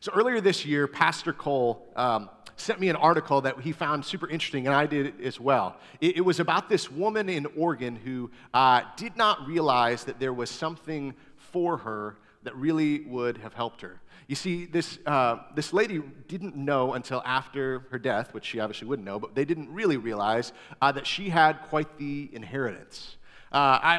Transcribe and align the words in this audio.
So 0.00 0.12
earlier 0.14 0.40
this 0.40 0.64
year, 0.64 0.86
Pastor 0.86 1.32
Cole 1.32 1.84
um, 1.96 2.30
sent 2.54 2.78
me 2.78 2.88
an 2.88 2.94
article 2.94 3.40
that 3.40 3.60
he 3.60 3.72
found 3.72 4.04
super 4.04 4.28
interesting, 4.28 4.68
and 4.68 4.74
I 4.74 4.86
did 4.86 5.20
as 5.20 5.40
well. 5.40 5.76
It, 6.00 6.18
it 6.18 6.20
was 6.20 6.38
about 6.38 6.68
this 6.68 6.88
woman 6.88 7.28
in 7.28 7.46
Oregon 7.56 7.96
who 7.96 8.30
uh, 8.54 8.82
did 8.96 9.16
not 9.16 9.44
realize 9.48 10.04
that 10.04 10.20
there 10.20 10.32
was 10.32 10.50
something 10.50 11.14
for 11.36 11.78
her 11.78 12.16
that 12.44 12.54
really 12.54 13.00
would 13.00 13.38
have 13.38 13.54
helped 13.54 13.80
her. 13.80 14.00
You 14.28 14.36
see, 14.36 14.66
this, 14.66 15.00
uh, 15.04 15.38
this 15.56 15.72
lady 15.72 16.00
didn't 16.28 16.54
know 16.54 16.92
until 16.92 17.20
after 17.24 17.80
her 17.90 17.98
death, 17.98 18.32
which 18.34 18.44
she 18.44 18.60
obviously 18.60 18.86
wouldn't 18.86 19.06
know, 19.06 19.18
but 19.18 19.34
they 19.34 19.44
didn't 19.44 19.72
really 19.72 19.96
realize 19.96 20.52
uh, 20.80 20.92
that 20.92 21.08
she 21.08 21.28
had 21.28 21.62
quite 21.62 21.98
the 21.98 22.28
inheritance. 22.32 23.16
Uh, 23.50 23.78
I, 23.82 23.96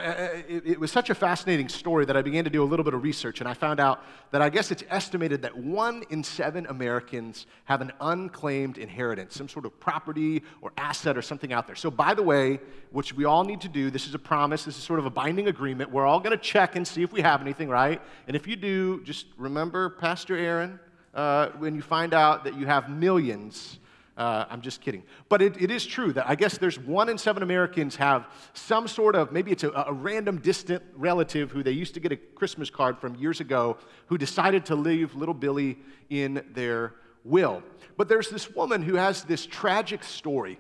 it, 0.48 0.64
it, 0.68 0.80
was 0.80 0.92
such 0.92 1.10
a 1.10 1.16
fascinating 1.16 1.70
story 1.70 2.06
that 2.06 2.16
I 2.16 2.22
began 2.22 2.44
to 2.44 2.52
do 2.52 2.62
a 2.62 2.66
little 2.66 2.84
bit 2.84 2.94
of 2.94 3.02
research, 3.02 3.40
and 3.40 3.50
I 3.50 3.56
found 3.56 3.80
out 3.80 4.04
that 4.30 4.44
I 4.44 4.50
guess 4.50 4.70
it's 4.70 4.84
estimated 4.90 5.42
that 5.42 5.58
one 5.58 6.04
in 6.12 6.24
seven 6.24 6.68
Americans 6.68 7.48
have 7.66 7.82
an 7.82 7.92
unclaimed 8.00 8.78
inheritance, 8.78 9.36
some 9.36 9.50
sort 9.50 9.66
of 9.66 9.80
property 9.80 10.44
or 10.62 10.72
asset 10.78 11.18
or 11.18 11.24
something 11.24 11.52
out 11.52 11.66
there. 11.66 11.76
So, 11.76 11.90
by 11.90 12.14
the 12.14 12.22
way, 12.22 12.60
which 12.92 13.16
we 13.16 13.26
all 13.26 13.44
need 13.44 13.62
to 13.62 13.70
do, 13.70 13.90
this 13.90 14.08
is 14.08 14.14
a 14.14 14.20
promise, 14.20 14.66
this 14.66 14.78
is 14.78 14.84
sort 14.84 15.00
of 15.00 15.08
a 15.08 15.10
binding 15.10 15.48
agreement. 15.48 15.90
We're 15.90 16.06
all 16.06 16.20
going 16.20 16.38
to 16.38 16.44
check 16.44 16.76
and 16.76 16.88
see 16.88 17.02
if 17.02 17.12
we 17.12 17.22
have 17.22 17.42
anything, 17.42 17.70
right? 17.70 18.00
And 18.28 18.36
if 18.36 18.46
you 18.48 18.56
do, 18.56 19.04
just 19.04 19.26
remember 19.36 19.90
Pastor 19.90 20.38
Aaron 20.38 20.80
uh, 21.16 21.50
when 21.58 21.74
you 21.74 21.82
find 21.82 22.14
out 22.14 22.44
that 22.44 22.56
you 22.56 22.68
have 22.68 22.88
millions 22.88 23.80
uh, 24.20 24.46
I'm 24.50 24.62
just 24.62 24.82
kidding. 24.82 25.04
But 25.30 25.42
it, 25.42 25.60
it 25.62 25.72
is 25.72 25.86
true 25.86 26.12
that 26.14 26.30
I 26.30 26.36
guess 26.36 26.58
there's 26.58 26.78
one 26.78 27.08
in 27.08 27.18
seven 27.18 27.42
Americans 27.42 27.96
have 27.96 28.28
some 28.54 28.88
sort 28.88 29.16
of, 29.16 29.32
maybe 29.32 29.52
it's 29.52 29.64
a, 29.64 29.72
a 29.72 29.94
random 29.94 30.40
distant 30.42 30.84
relative 30.94 31.52
who 31.52 31.64
they 31.64 31.72
used 31.72 31.94
to 31.94 32.02
get 32.02 32.12
a 32.12 32.18
Christmas 32.18 32.70
card 32.70 33.00
from 33.00 33.16
years 33.16 33.40
ago 33.40 33.78
who 34.08 34.18
decided 34.18 34.66
to 34.66 34.76
leave 34.76 35.16
little 35.16 35.34
Billy 35.34 35.80
in 36.10 36.44
their 36.52 36.96
will. 37.24 37.64
But 37.96 38.10
there's 38.10 38.30
this 38.30 38.54
woman 38.54 38.82
who 38.82 38.96
has 38.96 39.24
this 39.24 39.46
tragic 39.46 40.04
story. 40.04 40.60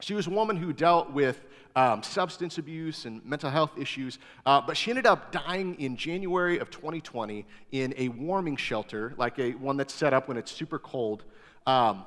She 0.00 0.14
was 0.14 0.28
a 0.28 0.30
woman 0.30 0.56
who 0.56 0.72
dealt 0.72 1.10
with 1.10 1.40
um, 1.74 2.04
substance 2.04 2.56
abuse 2.56 3.04
and 3.04 3.24
mental 3.24 3.50
health 3.50 3.72
issues, 3.76 4.20
uh, 4.46 4.60
but 4.60 4.76
she 4.76 4.90
ended 4.92 5.06
up 5.06 5.32
dying 5.32 5.74
in 5.80 5.96
January 5.96 6.58
of 6.58 6.70
2020 6.70 7.44
in 7.72 7.94
a 7.96 8.08
warming 8.10 8.56
shelter, 8.56 9.12
like 9.16 9.40
a 9.40 9.52
one 9.52 9.76
that's 9.76 9.92
set 9.92 10.14
up 10.14 10.28
when 10.28 10.36
it's 10.36 10.52
super 10.52 10.78
cold. 10.78 11.24
Um, 11.66 12.04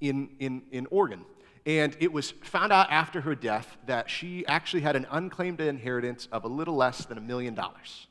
in, 0.00 0.30
in, 0.38 0.62
in 0.70 0.86
Oregon. 0.90 1.24
And 1.66 1.96
it 2.00 2.12
was 2.12 2.30
found 2.30 2.72
out 2.72 2.90
after 2.90 3.20
her 3.20 3.34
death 3.34 3.76
that 3.86 4.08
she 4.08 4.46
actually 4.46 4.80
had 4.80 4.96
an 4.96 5.06
unclaimed 5.10 5.60
inheritance 5.60 6.26
of 6.32 6.44
a 6.44 6.48
little 6.48 6.74
less 6.74 7.04
than 7.04 7.18
a 7.18 7.20
million 7.20 7.54
dollars. 7.54 8.06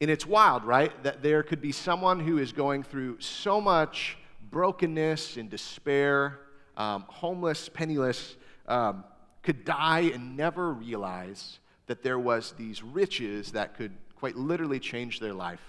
And 0.00 0.10
it's 0.10 0.26
wild, 0.26 0.64
right? 0.64 1.02
That 1.02 1.22
there 1.22 1.42
could 1.42 1.60
be 1.60 1.72
someone 1.72 2.20
who 2.20 2.38
is 2.38 2.52
going 2.52 2.82
through 2.82 3.20
so 3.20 3.60
much 3.60 4.16
brokenness 4.50 5.36
and 5.36 5.48
despair, 5.48 6.40
um, 6.76 7.04
homeless, 7.08 7.68
penniless, 7.68 8.36
um, 8.66 9.04
could 9.42 9.64
die 9.64 10.10
and 10.12 10.36
never 10.36 10.72
realize 10.72 11.58
that 11.86 12.02
there 12.02 12.18
was 12.18 12.52
these 12.56 12.82
riches 12.82 13.52
that 13.52 13.74
could 13.76 13.92
quite 14.14 14.36
literally 14.36 14.78
change 14.78 15.20
their 15.20 15.32
life 15.32 15.62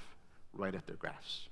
right 0.54 0.76
at 0.76 0.86
their 0.86 0.98
grasp. 0.98 1.51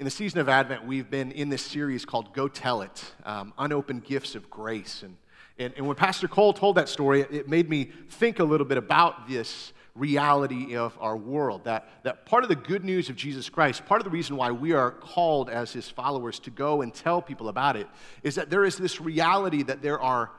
In 0.00 0.04
the 0.04 0.10
season 0.10 0.40
of 0.40 0.48
Advent, 0.48 0.86
we've 0.86 1.10
been 1.10 1.30
in 1.30 1.50
this 1.50 1.60
series 1.60 2.06
called 2.06 2.32
Go 2.32 2.48
Tell 2.48 2.80
It 2.80 3.04
um, 3.26 3.52
Unopened 3.58 4.02
Gifts 4.02 4.34
of 4.34 4.48
Grace. 4.48 5.02
And, 5.02 5.14
and, 5.58 5.74
and 5.76 5.86
when 5.86 5.94
Pastor 5.94 6.26
Cole 6.26 6.54
told 6.54 6.76
that 6.76 6.88
story, 6.88 7.20
it, 7.20 7.30
it 7.30 7.48
made 7.50 7.68
me 7.68 7.90
think 8.08 8.38
a 8.38 8.44
little 8.44 8.66
bit 8.66 8.78
about 8.78 9.28
this 9.28 9.74
reality 9.94 10.74
of 10.74 10.96
our 11.02 11.18
world. 11.18 11.64
That, 11.64 11.86
that 12.04 12.24
part 12.24 12.44
of 12.44 12.48
the 12.48 12.56
good 12.56 12.82
news 12.82 13.10
of 13.10 13.16
Jesus 13.16 13.50
Christ, 13.50 13.84
part 13.84 14.00
of 14.00 14.06
the 14.06 14.10
reason 14.10 14.36
why 14.36 14.52
we 14.52 14.72
are 14.72 14.90
called 14.90 15.50
as 15.50 15.70
his 15.70 15.90
followers 15.90 16.38
to 16.38 16.50
go 16.50 16.80
and 16.80 16.94
tell 16.94 17.20
people 17.20 17.50
about 17.50 17.76
it, 17.76 17.86
is 18.22 18.36
that 18.36 18.48
there 18.48 18.64
is 18.64 18.78
this 18.78 19.02
reality 19.02 19.64
that 19.64 19.82
there 19.82 20.00
are 20.00 20.30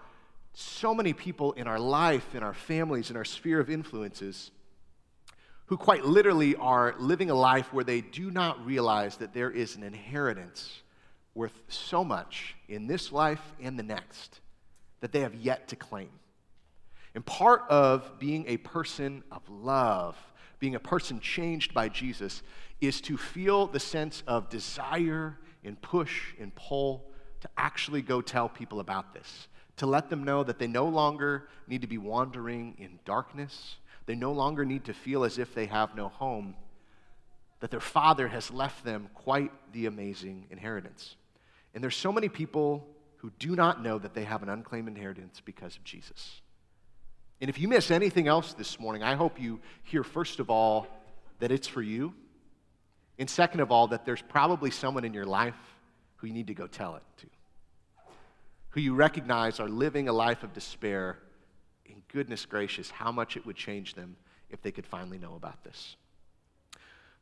so 0.56 0.96
many 0.96 1.14
people 1.14 1.52
in 1.52 1.68
our 1.68 1.80
life, 1.80 2.34
in 2.34 2.42
our 2.42 2.56
families, 2.56 3.12
in 3.12 3.16
our 3.16 3.26
sphere 3.26 3.60
of 3.60 3.70
influences 3.70 4.50
who 5.72 5.78
quite 5.78 6.04
literally 6.04 6.54
are 6.58 6.94
living 7.00 7.30
a 7.30 7.34
life 7.34 7.72
where 7.72 7.86
they 7.86 8.02
do 8.02 8.30
not 8.30 8.66
realize 8.66 9.16
that 9.16 9.34
there 9.34 9.50
is 9.50 9.78
an 9.78 9.84
inheritance 9.84 10.82
worth 11.34 11.62
so 11.70 12.04
much 12.04 12.58
in 12.68 12.88
this 12.88 13.14
life 13.14 13.40
and 13.62 13.80
the 13.80 13.84
next 13.84 14.42
that 15.00 15.14
they 15.14 15.22
have 15.22 15.34
yet 15.34 15.70
to 15.70 15.78
claim. 15.78 16.10
And 17.16 17.26
part 17.26 17.62
of 17.70 18.20
being 18.20 18.44
a 18.50 18.58
person 18.58 19.24
of 19.32 19.44
love, 19.50 20.18
being 20.60 20.76
a 20.76 20.80
person 20.80 21.22
changed 21.22 21.74
by 21.74 21.88
Jesus, 21.88 22.44
is 22.82 23.00
to 23.00 23.16
feel 23.16 23.66
the 23.66 23.80
sense 23.80 24.24
of 24.28 24.50
desire 24.50 25.38
and 25.64 25.82
push 25.82 26.34
and 26.38 26.54
pull 26.54 27.06
to 27.40 27.50
actually 27.56 28.02
go 28.02 28.20
tell 28.20 28.50
people 28.50 28.82
about 28.82 29.14
this, 29.14 29.48
to 29.78 29.86
let 29.86 30.10
them 30.10 30.26
know 30.26 30.44
that 30.44 30.60
they 30.60 30.68
no 30.68 30.88
longer 30.88 31.48
need 31.66 31.80
to 31.80 31.88
be 31.88 31.98
wandering 31.98 32.76
in 32.78 33.00
darkness 33.06 33.78
they 34.12 34.16
no 34.16 34.34
longer 34.34 34.66
need 34.66 34.84
to 34.84 34.94
feel 34.94 35.24
as 35.24 35.38
if 35.38 35.56
they 35.56 35.68
have 35.68 35.96
no 35.96 36.10
home, 36.10 36.54
that 37.62 37.72
their 37.72 37.80
father 37.80 38.28
has 38.28 38.52
left 38.52 38.84
them 38.84 39.08
quite 39.14 39.54
the 39.72 39.86
amazing 39.86 40.48
inheritance. 40.52 41.16
And 41.74 41.82
there's 41.82 41.96
so 41.96 42.12
many 42.12 42.28
people 42.28 42.86
who 43.20 43.32
do 43.40 43.56
not 43.56 43.82
know 43.82 43.98
that 43.98 44.14
they 44.14 44.26
have 44.26 44.44
an 44.44 44.50
unclaimed 44.50 44.90
inheritance 44.90 45.42
because 45.46 45.78
of 45.78 45.86
Jesus. 45.86 46.42
And 47.40 47.50
if 47.50 47.58
you 47.58 47.70
miss 47.70 47.90
anything 47.90 48.28
else 48.28 48.52
this 48.52 48.82
morning, 48.82 49.02
I 49.02 49.16
hope 49.16 49.40
you 49.40 49.62
hear, 49.84 50.04
first 50.04 50.42
of 50.42 50.50
all, 50.50 50.88
that 51.40 51.50
it's 51.50 51.70
for 51.70 51.82
you. 51.82 52.14
And 53.18 53.30
second 53.30 53.62
of 53.62 53.72
all, 53.72 53.88
that 53.88 54.06
there's 54.06 54.22
probably 54.22 54.72
someone 54.72 55.06
in 55.06 55.14
your 55.14 55.24
life 55.24 55.56
who 56.18 56.28
you 56.28 56.34
need 56.34 56.48
to 56.48 56.54
go 56.54 56.68
tell 56.68 56.98
it 56.98 57.04
to, 57.20 57.28
who 58.72 58.82
you 58.82 58.94
recognize 58.94 59.62
are 59.62 59.70
living 59.70 60.10
a 60.10 60.14
life 60.14 60.44
of 60.44 60.52
despair 60.52 61.18
goodness 62.14 62.46
gracious, 62.46 62.92
how 62.92 63.12
much 63.12 63.38
it 63.38 63.46
would 63.46 63.56
change 63.56 63.94
them 63.94 64.16
if 64.50 64.62
they 64.62 64.72
could 64.72 64.86
finally 64.86 65.18
know 65.18 65.36
about 65.36 65.64
this. 65.64 65.96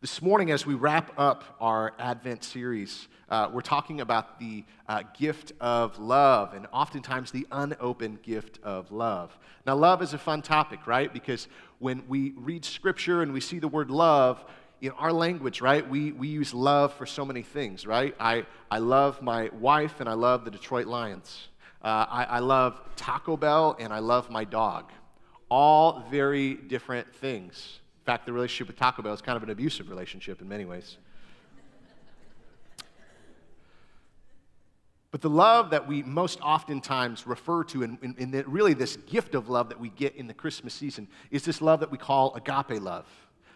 This 0.02 0.22
morning, 0.22 0.50
as 0.50 0.66
we 0.66 0.76
wrap 0.76 1.12
up 1.18 1.58
our 1.60 1.94
Advent 2.00 2.46
series, 2.46 3.10
uh, 3.28 3.50
we're 3.52 3.60
talking 3.60 4.00
about 4.00 4.40
the 4.40 4.64
uh, 4.88 5.04
gift 5.18 5.52
of 5.60 6.00
love 6.00 6.54
and 6.54 6.68
oftentimes 6.72 7.32
the 7.32 7.46
unopened 7.52 8.22
gift 8.22 8.60
of 8.64 8.94
love. 8.94 9.38
Now, 9.66 9.76
love 9.76 10.02
is 10.02 10.14
a 10.14 10.18
fun 10.18 10.42
topic, 10.42 10.88
right? 10.88 11.12
Because 11.12 11.50
when 11.80 12.04
we 12.08 12.32
read 12.38 12.64
scripture 12.64 13.22
and 13.22 13.34
we 13.34 13.42
see 13.42 13.60
the 13.60 13.68
word 13.68 13.92
love, 13.92 14.44
in 14.82 14.92
our 14.92 15.12
language, 15.12 15.60
right, 15.60 15.88
we, 15.88 16.14
we 16.14 16.30
use 16.30 16.54
love 16.54 16.94
for 16.94 17.06
so 17.06 17.26
many 17.26 17.42
things, 17.42 17.86
right? 17.86 18.16
I, 18.22 18.46
I 18.72 18.78
love 18.78 19.22
my 19.22 19.50
wife 19.50 20.00
and 20.00 20.08
I 20.08 20.14
love 20.14 20.46
the 20.46 20.52
Detroit 20.52 20.88
Lions. 20.88 21.49
Uh, 21.82 22.06
I, 22.10 22.24
I 22.26 22.40
love 22.40 22.80
Taco 22.96 23.38
Bell 23.38 23.76
and 23.80 23.94
I 23.94 24.00
love 24.00 24.30
my 24.30 24.44
dog. 24.44 24.92
All 25.50 26.04
very 26.12 26.56
different 26.56 27.14
things. 27.16 27.80
In 28.02 28.06
fact, 28.06 28.26
the 28.26 28.34
relationship 28.34 28.68
with 28.68 28.78
Taco 28.78 29.02
Bell 29.02 29.14
is 29.14 29.22
kind 29.22 29.38
of 29.38 29.44
an 29.44 29.50
abusive 29.50 29.90
relationship 29.90 30.42
in 30.42 30.48
many 30.48 30.66
ways. 30.66 30.98
But 35.12 35.22
the 35.22 35.30
love 35.30 35.72
that 35.72 35.88
we 35.88 36.04
most 36.04 36.40
oftentimes 36.42 37.26
refer 37.26 37.64
to, 37.66 37.82
and, 37.82 37.98
and, 38.02 38.48
really 38.48 38.76
this 38.76 38.96
gift 38.96 39.34
of 39.34 39.50
love 39.50 39.70
that 39.70 39.80
we 39.80 39.90
get 39.90 40.16
in 40.16 40.28
the 40.28 40.36
Christmas 40.36 40.74
season, 40.74 41.08
is 41.32 41.44
this 41.44 41.62
love 41.62 41.80
that 41.80 41.90
we 41.90 41.98
call 41.98 42.36
agape 42.36 42.80
love. 42.80 43.08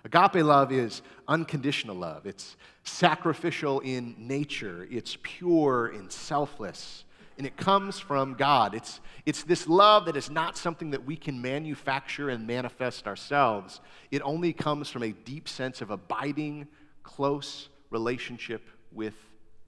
Agape 0.04 0.44
love 0.44 0.72
is 0.72 1.02
unconditional 1.28 1.96
love, 1.96 2.26
it's 2.26 2.58
sacrificial 2.84 3.80
in 3.82 4.16
nature, 4.18 4.88
it's 4.90 5.18
pure 5.22 5.88
and 5.88 6.12
selfless 6.12 7.06
and 7.38 7.48
it 7.48 7.58
comes 7.58 8.00
from 8.00 8.36
God. 8.36 8.76
It's, 8.76 9.00
it's 9.26 9.44
this 9.44 9.68
love 9.68 10.06
that 10.06 10.16
is 10.16 10.30
not 10.30 10.58
something 10.58 10.92
that 10.92 11.06
we 11.06 11.16
can 11.16 11.42
manufacture 11.42 12.30
and 12.30 12.46
manifest 12.46 13.08
ourselves. 13.08 13.82
It 14.12 14.22
only 14.24 14.54
comes 14.54 14.90
from 14.90 15.04
a 15.04 15.12
deep 15.12 15.50
sense 15.50 15.82
of 15.82 15.90
abiding, 15.90 16.68
close 17.04 17.70
relationship 17.90 18.68
with 18.92 19.16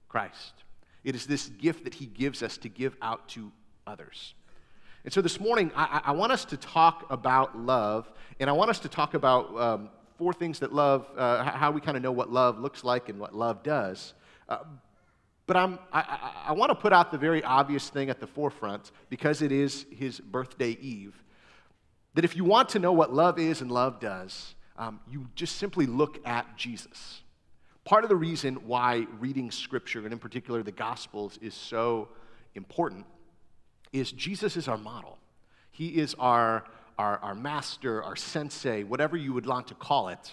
Christ. 0.08 0.64
It 1.04 1.14
is 1.14 1.26
this 1.26 1.48
gift 1.48 1.84
that 1.84 1.94
He 1.94 2.06
gives 2.06 2.42
us 2.42 2.56
to 2.58 2.68
give 2.68 2.96
out 3.02 3.28
to 3.30 3.52
others. 3.86 4.34
And 5.04 5.12
so 5.12 5.20
this 5.20 5.38
morning, 5.38 5.70
I, 5.76 6.00
I 6.06 6.12
want 6.12 6.32
us 6.32 6.44
to 6.46 6.56
talk 6.56 7.06
about 7.10 7.56
love, 7.56 8.10
and 8.40 8.50
I 8.50 8.52
want 8.52 8.70
us 8.70 8.80
to 8.80 8.88
talk 8.88 9.14
about 9.14 9.56
um, 9.56 9.90
four 10.18 10.32
things 10.32 10.58
that 10.58 10.72
love, 10.72 11.08
uh, 11.16 11.44
how 11.44 11.70
we 11.70 11.80
kind 11.80 11.96
of 11.96 12.02
know 12.02 12.10
what 12.10 12.30
love 12.32 12.58
looks 12.58 12.82
like 12.82 13.08
and 13.08 13.20
what 13.20 13.34
love 13.34 13.62
does. 13.62 14.14
Uh, 14.48 14.58
but 15.46 15.56
I'm, 15.56 15.78
I, 15.92 16.00
I, 16.00 16.48
I 16.48 16.52
want 16.52 16.70
to 16.70 16.74
put 16.74 16.92
out 16.92 17.10
the 17.10 17.18
very 17.18 17.42
obvious 17.42 17.88
thing 17.88 18.10
at 18.10 18.20
the 18.20 18.26
forefront 18.26 18.90
because 19.08 19.42
it 19.42 19.52
is 19.52 19.86
his 19.90 20.20
birthday 20.20 20.76
eve. 20.80 21.22
That 22.14 22.24
if 22.24 22.34
you 22.34 22.44
want 22.44 22.70
to 22.70 22.78
know 22.78 22.92
what 22.92 23.12
love 23.12 23.38
is 23.38 23.60
and 23.60 23.70
love 23.70 24.00
does, 24.00 24.54
um, 24.76 25.00
you 25.08 25.28
just 25.34 25.56
simply 25.56 25.86
look 25.86 26.26
at 26.26 26.56
Jesus. 26.56 27.22
Part 27.84 28.02
of 28.02 28.10
the 28.10 28.16
reason 28.16 28.66
why 28.66 29.06
reading 29.20 29.50
scripture, 29.50 30.00
and 30.00 30.12
in 30.12 30.18
particular 30.18 30.62
the 30.62 30.72
Gospels, 30.72 31.38
is 31.40 31.54
so 31.54 32.08
important 32.54 33.06
is 33.92 34.10
Jesus 34.12 34.56
is 34.56 34.66
our 34.66 34.76
model. 34.76 35.18
He 35.70 35.88
is 35.88 36.14
our, 36.18 36.64
our, 36.98 37.18
our 37.18 37.34
master, 37.34 38.02
our 38.02 38.16
sensei, 38.16 38.82
whatever 38.82 39.16
you 39.16 39.32
would 39.32 39.46
want 39.46 39.68
to 39.68 39.74
call 39.74 40.08
it. 40.08 40.32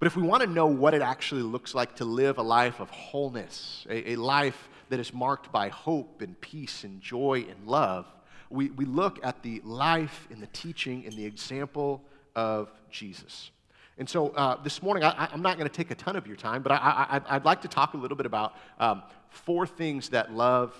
But 0.00 0.06
if 0.06 0.16
we 0.16 0.22
want 0.22 0.42
to 0.42 0.48
know 0.48 0.66
what 0.66 0.94
it 0.94 1.02
actually 1.02 1.42
looks 1.42 1.74
like 1.74 1.96
to 1.96 2.06
live 2.06 2.38
a 2.38 2.42
life 2.42 2.80
of 2.80 2.88
wholeness, 2.88 3.86
a, 3.88 4.12
a 4.12 4.16
life 4.16 4.70
that 4.88 4.98
is 4.98 5.12
marked 5.12 5.52
by 5.52 5.68
hope 5.68 6.22
and 6.22 6.40
peace 6.40 6.84
and 6.84 7.02
joy 7.02 7.44
and 7.48 7.66
love, 7.66 8.06
we, 8.48 8.70
we 8.70 8.86
look 8.86 9.20
at 9.22 9.42
the 9.42 9.60
life 9.62 10.26
and 10.30 10.42
the 10.42 10.46
teaching 10.48 11.04
and 11.04 11.12
the 11.12 11.26
example 11.26 12.02
of 12.34 12.72
Jesus. 12.90 13.50
And 13.98 14.08
so 14.08 14.30
uh, 14.30 14.60
this 14.62 14.82
morning, 14.82 15.04
I, 15.04 15.28
am 15.34 15.42
not 15.42 15.58
going 15.58 15.68
to 15.68 15.76
take 15.76 15.90
a 15.90 15.94
ton 15.94 16.16
of 16.16 16.26
your 16.26 16.36
time, 16.36 16.62
but 16.62 16.72
I, 16.72 17.20
would 17.34 17.44
like 17.44 17.60
to 17.60 17.68
talk 17.68 17.92
a 17.92 17.98
little 17.98 18.16
bit 18.16 18.24
about 18.24 18.56
um, 18.78 19.02
four 19.28 19.66
things 19.66 20.08
that 20.08 20.32
love 20.32 20.74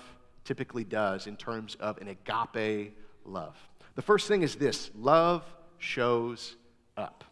typically 0.44 0.84
does 0.84 1.26
in 1.26 1.36
terms 1.36 1.74
of 1.74 1.98
an 1.98 2.08
agape 2.08 2.96
love. 3.26 3.54
The 3.96 4.02
first 4.02 4.28
thing 4.28 4.40
is 4.40 4.56
this 4.56 4.90
love 4.96 5.44
shows 5.78 6.56
up. 6.96 7.24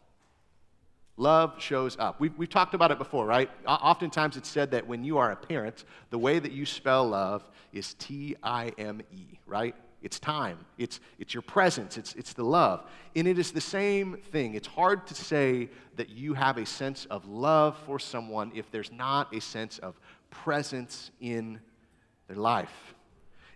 Love 1.18 1.60
shows 1.60 1.96
up. 1.98 2.20
We've, 2.20 2.32
we've 2.38 2.48
talked 2.48 2.74
about 2.74 2.92
it 2.92 2.98
before, 2.98 3.26
right? 3.26 3.50
Oftentimes 3.66 4.36
it's 4.36 4.48
said 4.48 4.70
that 4.70 4.86
when 4.86 5.02
you 5.02 5.18
are 5.18 5.32
a 5.32 5.36
parent, 5.36 5.84
the 6.10 6.18
way 6.18 6.38
that 6.38 6.52
you 6.52 6.64
spell 6.64 7.08
love 7.08 7.42
is 7.72 7.94
T 7.94 8.36
I 8.42 8.72
M 8.78 9.02
E, 9.12 9.38
right? 9.44 9.74
It's 10.00 10.20
time, 10.20 10.58
it's, 10.78 11.00
it's 11.18 11.34
your 11.34 11.42
presence, 11.42 11.98
it's, 11.98 12.14
it's 12.14 12.32
the 12.32 12.44
love. 12.44 12.86
And 13.16 13.26
it 13.26 13.36
is 13.36 13.50
the 13.50 13.60
same 13.60 14.18
thing. 14.30 14.54
It's 14.54 14.68
hard 14.68 15.08
to 15.08 15.14
say 15.14 15.70
that 15.96 16.08
you 16.08 16.34
have 16.34 16.56
a 16.56 16.64
sense 16.64 17.04
of 17.10 17.26
love 17.26 17.76
for 17.84 17.98
someone 17.98 18.52
if 18.54 18.70
there's 18.70 18.92
not 18.92 19.34
a 19.34 19.40
sense 19.40 19.78
of 19.78 19.98
presence 20.30 21.10
in 21.20 21.58
their 22.28 22.36
life 22.36 22.94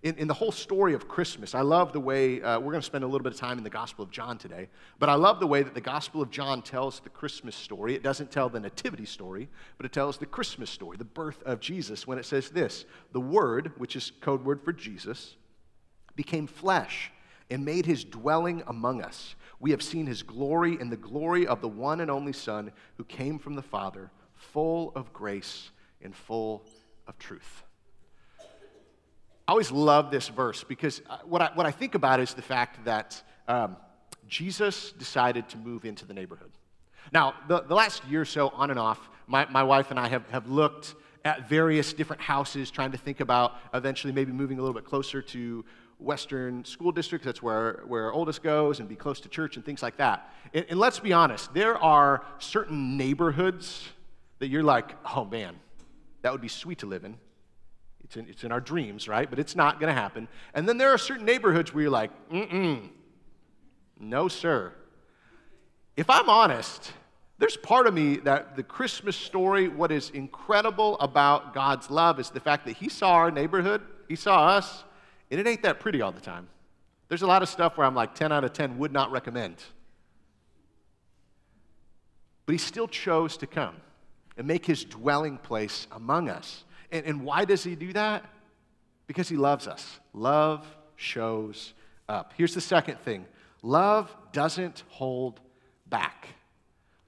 in, 0.02 0.16
in 0.16 0.26
the 0.26 0.34
whole 0.34 0.50
story 0.50 0.94
of 0.94 1.06
Christmas, 1.06 1.54
I 1.54 1.60
love 1.60 1.92
the 1.92 2.00
way, 2.00 2.42
uh, 2.42 2.58
we're 2.58 2.72
going 2.72 2.80
to 2.80 2.86
spend 2.86 3.04
a 3.04 3.06
little 3.06 3.22
bit 3.22 3.32
of 3.32 3.38
time 3.38 3.58
in 3.58 3.64
the 3.64 3.70
Gospel 3.70 4.02
of 4.02 4.10
John 4.10 4.36
today, 4.36 4.68
but 4.98 5.08
I 5.08 5.14
love 5.14 5.38
the 5.38 5.46
way 5.46 5.62
that 5.62 5.74
the 5.74 5.80
Gospel 5.80 6.20
of 6.20 6.30
John 6.30 6.60
tells 6.60 6.98
the 7.00 7.08
Christmas 7.08 7.54
story. 7.54 7.94
It 7.94 8.02
doesn't 8.02 8.32
tell 8.32 8.48
the 8.48 8.58
Nativity 8.58 9.04
story, 9.04 9.48
but 9.76 9.86
it 9.86 9.92
tells 9.92 10.18
the 10.18 10.26
Christmas 10.26 10.70
story, 10.70 10.96
the 10.96 11.04
birth 11.04 11.40
of 11.44 11.60
Jesus, 11.60 12.04
when 12.04 12.18
it 12.18 12.24
says 12.24 12.50
this 12.50 12.84
The 13.12 13.20
Word, 13.20 13.72
which 13.76 13.94
is 13.94 14.10
code 14.20 14.44
word 14.44 14.60
for 14.64 14.72
Jesus, 14.72 15.36
became 16.16 16.48
flesh 16.48 17.12
and 17.48 17.64
made 17.64 17.86
his 17.86 18.02
dwelling 18.02 18.64
among 18.66 19.02
us. 19.02 19.36
We 19.60 19.70
have 19.70 19.82
seen 19.82 20.06
his 20.06 20.24
glory 20.24 20.78
and 20.80 20.90
the 20.90 20.96
glory 20.96 21.46
of 21.46 21.60
the 21.60 21.68
one 21.68 22.00
and 22.00 22.10
only 22.10 22.32
Son 22.32 22.72
who 22.96 23.04
came 23.04 23.38
from 23.38 23.54
the 23.54 23.62
Father, 23.62 24.10
full 24.34 24.90
of 24.96 25.12
grace 25.12 25.70
and 26.00 26.14
full 26.14 26.64
of 27.06 27.18
truth. 27.18 27.62
I 29.46 29.52
always 29.52 29.72
love 29.72 30.10
this 30.10 30.28
verse 30.28 30.64
because 30.64 31.02
uh, 31.10 31.18
what 31.24 31.42
I, 31.42 31.50
what 31.54 31.66
I 31.66 31.72
think 31.72 31.94
about 31.94 32.20
is 32.20 32.32
the 32.34 32.42
fact 32.42 32.84
that 32.84 33.22
um, 33.48 33.76
Jesus 34.28 34.92
decided 34.92 35.48
to 35.50 35.58
move 35.58 35.84
into 35.84 36.06
the 36.06 36.14
neighborhood. 36.14 36.52
Now, 37.12 37.34
the, 37.48 37.62
the 37.62 37.74
last 37.74 38.04
year 38.06 38.20
or 38.20 38.24
so, 38.24 38.50
on 38.50 38.70
and 38.70 38.78
off, 38.78 39.10
my, 39.26 39.46
my 39.50 39.62
wife 39.62 39.90
and 39.90 39.98
I 39.98 40.08
have, 40.08 40.28
have 40.30 40.48
looked 40.48 40.94
at 41.24 41.48
various 41.48 41.92
different 41.92 42.22
houses, 42.22 42.70
trying 42.70 42.92
to 42.92 42.98
think 42.98 43.20
about 43.20 43.56
eventually 43.74 44.12
maybe 44.12 44.32
moving 44.32 44.58
a 44.58 44.62
little 44.62 44.74
bit 44.74 44.84
closer 44.84 45.20
to 45.22 45.64
Western 45.98 46.64
School 46.64 46.92
District. 46.92 47.24
That's 47.24 47.42
where, 47.42 47.82
where 47.86 48.04
our 48.06 48.12
oldest 48.12 48.42
goes, 48.42 48.80
and 48.80 48.88
be 48.88 48.96
close 48.96 49.20
to 49.20 49.28
church 49.28 49.56
and 49.56 49.64
things 49.64 49.82
like 49.82 49.96
that. 49.96 50.32
And, 50.54 50.66
and 50.68 50.78
let's 50.78 50.98
be 50.98 51.12
honest, 51.12 51.52
there 51.52 51.76
are 51.76 52.24
certain 52.38 52.96
neighborhoods 52.96 53.88
that 54.38 54.48
you're 54.48 54.62
like, 54.62 54.96
oh 55.14 55.24
man, 55.24 55.56
that 56.22 56.32
would 56.32 56.40
be 56.40 56.48
sweet 56.48 56.78
to 56.78 56.86
live 56.86 57.04
in. 57.04 57.16
It's 58.12 58.18
in, 58.18 58.26
it's 58.28 58.44
in 58.44 58.52
our 58.52 58.60
dreams, 58.60 59.08
right? 59.08 59.28
But 59.30 59.38
it's 59.38 59.56
not 59.56 59.80
going 59.80 59.88
to 59.88 59.98
happen. 59.98 60.28
And 60.52 60.68
then 60.68 60.76
there 60.76 60.90
are 60.90 60.98
certain 60.98 61.24
neighborhoods 61.24 61.72
where 61.72 61.80
you're 61.80 61.90
like, 61.90 62.10
mm-mm, 62.28 62.90
no, 63.98 64.28
sir. 64.28 64.74
If 65.96 66.10
I'm 66.10 66.28
honest, 66.28 66.92
there's 67.38 67.56
part 67.56 67.86
of 67.86 67.94
me 67.94 68.16
that 68.18 68.54
the 68.54 68.62
Christmas 68.62 69.16
story, 69.16 69.68
what 69.68 69.90
is 69.90 70.10
incredible 70.10 70.98
about 71.00 71.54
God's 71.54 71.90
love 71.90 72.20
is 72.20 72.28
the 72.28 72.40
fact 72.40 72.66
that 72.66 72.76
He 72.76 72.90
saw 72.90 73.12
our 73.12 73.30
neighborhood, 73.30 73.80
He 74.08 74.16
saw 74.16 74.46
us, 74.46 74.84
and 75.30 75.40
it 75.40 75.46
ain't 75.46 75.62
that 75.62 75.80
pretty 75.80 76.02
all 76.02 76.12
the 76.12 76.20
time. 76.20 76.48
There's 77.08 77.22
a 77.22 77.26
lot 77.26 77.42
of 77.42 77.48
stuff 77.48 77.78
where 77.78 77.86
I'm 77.86 77.94
like 77.94 78.14
10 78.14 78.30
out 78.30 78.44
of 78.44 78.52
10 78.52 78.76
would 78.76 78.92
not 78.92 79.10
recommend. 79.10 79.56
But 82.44 82.52
He 82.52 82.58
still 82.58 82.88
chose 82.88 83.38
to 83.38 83.46
come 83.46 83.76
and 84.36 84.46
make 84.46 84.66
His 84.66 84.84
dwelling 84.84 85.38
place 85.38 85.86
among 85.92 86.28
us. 86.28 86.64
And, 86.92 87.06
and 87.06 87.24
why 87.24 87.44
does 87.44 87.64
he 87.64 87.74
do 87.74 87.92
that? 87.94 88.24
Because 89.06 89.28
he 89.28 89.36
loves 89.36 89.66
us. 89.66 89.98
Love 90.12 90.64
shows 90.94 91.72
up. 92.08 92.34
Here's 92.36 92.54
the 92.54 92.60
second 92.60 93.00
thing 93.00 93.26
love 93.62 94.14
doesn't 94.32 94.84
hold 94.88 95.40
back. 95.88 96.28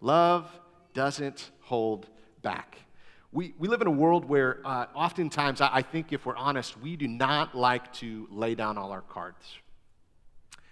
Love 0.01 0.51
doesn't 0.95 1.51
hold 1.61 2.09
back. 2.43 2.79
We, 3.33 3.55
we 3.59 3.69
live 3.69 3.81
in 3.81 3.89
a 3.89 3.93
world 3.93 4.25
where 4.25 4.61
uh, 4.65 4.87
oftentimes, 4.95 5.61
I, 5.61 5.71
I 5.73 5.83
think 5.83 6.13
if 6.13 6.25
we're 6.25 6.37
honest, 6.37 6.81
we 6.81 6.97
do 6.97 7.09
not 7.09 7.55
like 7.55 7.93
to 7.95 8.29
lay 8.31 8.55
down 8.55 8.79
all 8.79 8.93
our 8.93 9.01
cards. 9.01 9.59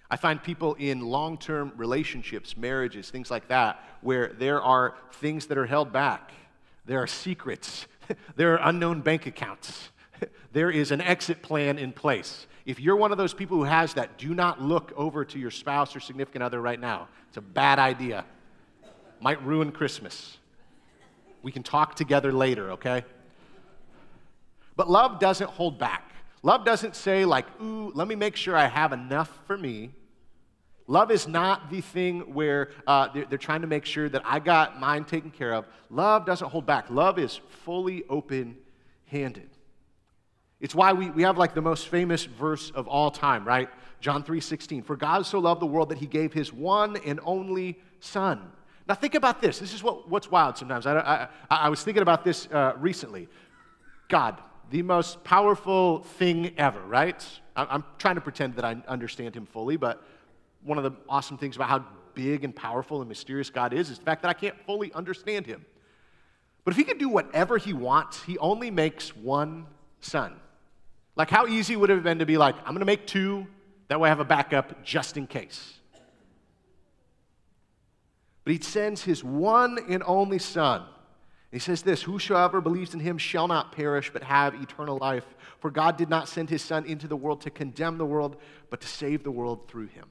I 0.09 0.15
find 0.15 0.41
people 0.41 0.75
in 0.75 1.01
long 1.01 1.37
term 1.37 1.73
relationships, 1.75 2.55
marriages, 2.55 3.09
things 3.09 3.29
like 3.31 3.47
that, 3.49 3.83
where 4.01 4.31
there 4.37 4.61
are 4.61 4.95
things 5.13 5.47
that 5.47 5.57
are 5.57 5.65
held 5.65 5.91
back. 5.91 6.31
There 6.85 7.01
are 7.01 7.07
secrets 7.07 7.87
there 8.35 8.53
are 8.53 8.69
unknown 8.69 9.01
bank 9.01 9.25
accounts. 9.25 9.89
there 10.51 10.71
is 10.71 10.91
an 10.91 11.01
exit 11.01 11.41
plan 11.41 11.77
in 11.77 11.91
place. 11.91 12.47
If 12.65 12.79
you're 12.79 12.95
one 12.95 13.11
of 13.11 13.17
those 13.17 13.33
people 13.33 13.57
who 13.57 13.63
has 13.63 13.93
that, 13.95 14.17
do 14.17 14.33
not 14.33 14.61
look 14.61 14.93
over 14.95 15.25
to 15.25 15.39
your 15.39 15.51
spouse 15.51 15.95
or 15.95 15.99
significant 15.99 16.43
other 16.43 16.61
right 16.61 16.79
now. 16.79 17.09
It's 17.27 17.37
a 17.37 17.41
bad 17.41 17.79
idea. 17.79 18.25
Might 19.19 19.43
ruin 19.43 19.71
Christmas. 19.71 20.37
We 21.41 21.51
can 21.51 21.63
talk 21.63 21.95
together 21.95 22.31
later, 22.31 22.71
okay? 22.71 23.03
But 24.75 24.89
love 24.89 25.19
doesn't 25.19 25.49
hold 25.49 25.77
back. 25.77 26.11
Love 26.41 26.65
doesn't 26.65 26.95
say, 26.95 27.25
like, 27.25 27.45
ooh, 27.61 27.91
let 27.95 28.07
me 28.07 28.15
make 28.15 28.35
sure 28.35 28.55
I 28.55 28.67
have 28.67 28.93
enough 28.93 29.29
for 29.45 29.57
me 29.57 29.91
Love 30.87 31.11
is 31.11 31.27
not 31.27 31.69
the 31.69 31.81
thing 31.81 32.33
where 32.33 32.69
uh, 32.85 33.07
they're, 33.13 33.25
they're, 33.25 33.37
trying 33.37 33.61
to 33.61 33.67
make 33.67 33.85
sure 33.85 34.09
that 34.09 34.21
I 34.25 34.39
got 34.39 34.79
mine 34.79 35.05
taken 35.05 35.31
care 35.31 35.53
of. 35.53 35.65
Love 35.89 36.25
doesn't 36.25 36.49
hold 36.49 36.65
back. 36.65 36.89
Love 36.89 37.17
is 37.17 37.39
fully 37.63 38.03
open 38.09 38.57
handed. 39.05 39.49
It's 40.59 40.75
why 40.75 40.93
we, 40.93 41.09
we 41.09 41.23
have 41.23 41.37
like 41.37 41.53
the 41.53 41.61
most 41.61 41.87
famous 41.87 42.25
verse 42.25 42.71
of 42.71 42.87
all 42.87 43.11
time, 43.11 43.45
right? 43.45 43.69
John 44.01 44.23
3 44.23 44.41
16. 44.41 44.83
For 44.83 44.95
God 44.95 45.25
so 45.25 45.39
loved 45.39 45.61
the 45.61 45.65
world 45.65 45.89
that 45.89 45.97
he 45.97 46.05
gave 46.05 46.33
his 46.33 46.51
one 46.51 46.97
and 47.05 47.19
only 47.23 47.79
Son. 47.99 48.51
Now, 48.87 48.95
think 48.95 49.15
about 49.15 49.41
this. 49.41 49.59
This 49.59 49.73
is 49.73 49.81
what, 49.81 50.09
what's 50.09 50.29
wild 50.29 50.57
sometimes. 50.57 50.85
I, 50.85 50.99
I, 50.99 51.27
I 51.49 51.69
was 51.69 51.83
thinking 51.83 52.01
about 52.01 52.25
this 52.25 52.47
uh, 52.51 52.73
recently. 52.77 53.29
God, 54.09 54.41
the 54.71 54.81
most 54.81 55.23
powerful 55.23 55.99
thing 55.99 56.53
ever, 56.57 56.81
right? 56.81 57.25
I'm 57.55 57.83
trying 57.97 58.15
to 58.15 58.21
pretend 58.21 58.55
that 58.55 58.65
I 58.65 58.75
understand 58.87 59.35
him 59.35 59.45
fully, 59.45 59.77
but 59.77 60.05
one 60.63 60.77
of 60.77 60.83
the 60.83 60.91
awesome 61.09 61.37
things 61.37 61.55
about 61.55 61.69
how 61.69 61.85
big 62.13 62.43
and 62.43 62.55
powerful 62.55 63.01
and 63.01 63.09
mysterious 63.09 63.49
God 63.49 63.73
is 63.73 63.89
is 63.89 63.99
the 63.99 64.05
fact 64.05 64.21
that 64.21 64.29
I 64.29 64.33
can't 64.33 64.55
fully 64.65 64.91
understand 64.93 65.45
him. 65.45 65.65
But 66.63 66.71
if 66.71 66.77
he 66.77 66.83
can 66.83 66.97
do 66.97 67.09
whatever 67.09 67.57
he 67.57 67.73
wants, 67.73 68.23
he 68.23 68.37
only 68.37 68.71
makes 68.71 69.15
one 69.15 69.65
son. 69.99 70.35
Like, 71.15 71.29
how 71.29 71.47
easy 71.47 71.75
would 71.75 71.89
it 71.89 71.95
have 71.95 72.03
been 72.03 72.19
to 72.19 72.25
be 72.25 72.37
like, 72.37 72.55
I'm 72.59 72.73
going 72.73 72.79
to 72.79 72.85
make 72.85 73.05
two, 73.05 73.47
that 73.87 73.99
way 73.99 74.07
I 74.07 74.09
have 74.09 74.19
a 74.19 74.25
backup 74.25 74.83
just 74.83 75.17
in 75.17 75.27
case? 75.27 75.73
But 78.43 78.53
he 78.53 78.61
sends 78.61 79.03
his 79.03 79.23
one 79.23 79.79
and 79.89 80.03
only 80.05 80.39
son. 80.39 80.83
He 81.51 81.59
says 81.59 81.83
this 81.83 82.01
Whosoever 82.01 82.61
believes 82.61 82.93
in 82.93 82.99
him 82.99 83.17
shall 83.17 83.47
not 83.47 83.71
perish, 83.71 84.11
but 84.11 84.23
have 84.23 84.55
eternal 84.55 84.97
life. 84.97 85.25
For 85.59 85.69
God 85.69 85.97
did 85.97 86.09
not 86.09 86.27
send 86.27 86.49
his 86.49 86.61
son 86.61 86.85
into 86.85 87.07
the 87.07 87.15
world 87.15 87.41
to 87.41 87.51
condemn 87.51 87.97
the 87.97 88.05
world, 88.05 88.37
but 88.69 88.81
to 88.81 88.87
save 88.87 89.23
the 89.23 89.31
world 89.31 89.67
through 89.67 89.87
him. 89.87 90.07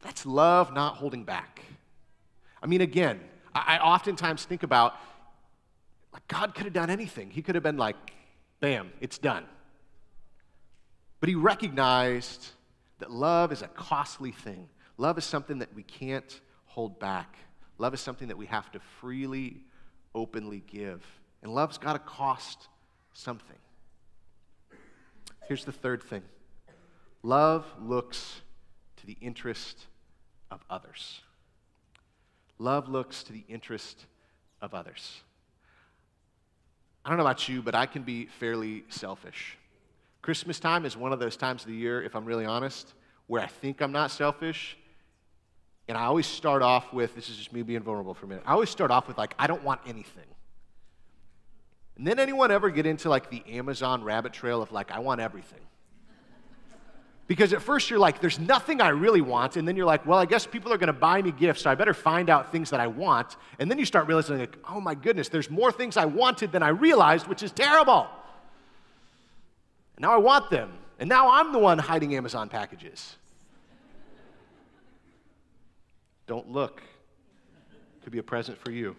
That's 0.00 0.24
love 0.24 0.72
not 0.72 0.96
holding 0.96 1.24
back. 1.24 1.62
I 2.62 2.66
mean, 2.66 2.80
again, 2.80 3.20
I, 3.54 3.76
I 3.76 3.78
oftentimes 3.78 4.44
think 4.44 4.62
about 4.62 4.94
like 6.12 6.26
God 6.28 6.54
could 6.54 6.64
have 6.64 6.72
done 6.72 6.90
anything. 6.90 7.30
He 7.30 7.42
could 7.42 7.54
have 7.54 7.64
been 7.64 7.76
like, 7.76 7.96
bam, 8.60 8.92
it's 9.00 9.18
done. 9.18 9.44
But 11.20 11.28
he 11.28 11.34
recognized 11.34 12.48
that 12.98 13.10
love 13.10 13.52
is 13.52 13.62
a 13.62 13.68
costly 13.68 14.32
thing. 14.32 14.68
Love 14.96 15.18
is 15.18 15.24
something 15.24 15.58
that 15.58 15.74
we 15.74 15.82
can't 15.82 16.40
hold 16.66 16.98
back. 16.98 17.36
Love 17.78 17.94
is 17.94 18.00
something 18.00 18.28
that 18.28 18.36
we 18.36 18.46
have 18.46 18.70
to 18.72 18.80
freely, 19.00 19.62
openly 20.14 20.62
give. 20.66 21.04
And 21.42 21.54
love's 21.54 21.78
got 21.78 21.92
to 21.92 21.98
cost 22.00 22.68
something. 23.12 23.56
Here's 25.46 25.64
the 25.64 25.72
third 25.72 26.02
thing 26.02 26.22
love 27.22 27.64
looks 27.80 28.42
the 29.06 29.16
interest 29.20 29.86
of 30.50 30.60
others. 30.68 31.20
Love 32.58 32.88
looks 32.88 33.22
to 33.24 33.32
the 33.32 33.44
interest 33.48 34.06
of 34.60 34.74
others. 34.74 35.20
I 37.04 37.08
don't 37.08 37.18
know 37.18 37.24
about 37.24 37.48
you, 37.48 37.62
but 37.62 37.74
I 37.74 37.86
can 37.86 38.02
be 38.02 38.26
fairly 38.26 38.84
selfish. 38.88 39.56
Christmas 40.20 40.58
time 40.58 40.84
is 40.84 40.96
one 40.96 41.12
of 41.12 41.20
those 41.20 41.36
times 41.36 41.62
of 41.62 41.68
the 41.68 41.76
year, 41.76 42.02
if 42.02 42.16
I'm 42.16 42.24
really 42.24 42.44
honest, 42.44 42.92
where 43.28 43.40
I 43.40 43.46
think 43.46 43.80
I'm 43.80 43.92
not 43.92 44.10
selfish, 44.10 44.76
And 45.88 45.96
I 45.96 46.04
always 46.04 46.26
start 46.26 46.60
off 46.60 46.92
with 46.92 47.14
this 47.14 47.30
is 47.30 47.36
just 47.36 47.52
me 47.52 47.62
being 47.62 47.80
vulnerable 47.80 48.12
for 48.12 48.26
a 48.26 48.28
minute. 48.28 48.44
I 48.46 48.52
always 48.52 48.68
start 48.68 48.90
off 48.90 49.08
with, 49.08 49.16
like, 49.16 49.34
I 49.38 49.46
don't 49.46 49.64
want 49.64 49.80
anything. 49.86 50.24
And 51.96 52.06
then 52.06 52.18
anyone 52.18 52.50
ever 52.50 52.70
get 52.70 52.86
into 52.86 53.08
like 53.08 53.30
the 53.30 53.42
Amazon 53.48 54.04
rabbit 54.04 54.32
trail 54.32 54.62
of 54.62 54.70
like, 54.70 54.92
I 54.92 55.00
want 55.00 55.20
everything? 55.20 55.58
Because 57.28 57.52
at 57.52 57.60
first 57.60 57.90
you're 57.90 57.98
like, 57.98 58.20
there's 58.20 58.38
nothing 58.38 58.80
I 58.80 58.88
really 58.88 59.20
want. 59.20 59.58
And 59.58 59.68
then 59.68 59.76
you're 59.76 59.86
like, 59.86 60.06
well, 60.06 60.18
I 60.18 60.24
guess 60.24 60.46
people 60.46 60.72
are 60.72 60.78
going 60.78 60.88
to 60.88 60.94
buy 60.94 61.20
me 61.20 61.30
gifts, 61.30 61.62
so 61.62 61.70
I 61.70 61.74
better 61.74 61.92
find 61.92 62.30
out 62.30 62.50
things 62.50 62.70
that 62.70 62.80
I 62.80 62.86
want. 62.86 63.36
And 63.58 63.70
then 63.70 63.78
you 63.78 63.84
start 63.84 64.08
realizing, 64.08 64.38
like, 64.38 64.56
oh 64.66 64.80
my 64.80 64.94
goodness, 64.94 65.28
there's 65.28 65.50
more 65.50 65.70
things 65.70 65.98
I 65.98 66.06
wanted 66.06 66.50
than 66.52 66.62
I 66.62 66.68
realized, 66.68 67.28
which 67.28 67.42
is 67.42 67.52
terrible. 67.52 68.08
And 69.96 70.02
now 70.02 70.12
I 70.12 70.16
want 70.16 70.48
them. 70.48 70.72
And 70.98 71.08
now 71.08 71.30
I'm 71.30 71.52
the 71.52 71.58
one 71.58 71.78
hiding 71.78 72.16
Amazon 72.16 72.48
packages. 72.48 73.16
Don't 76.26 76.50
look. 76.50 76.82
Could 78.02 78.12
be 78.12 78.18
a 78.18 78.22
present 78.22 78.56
for 78.58 78.70
you. 78.70 78.96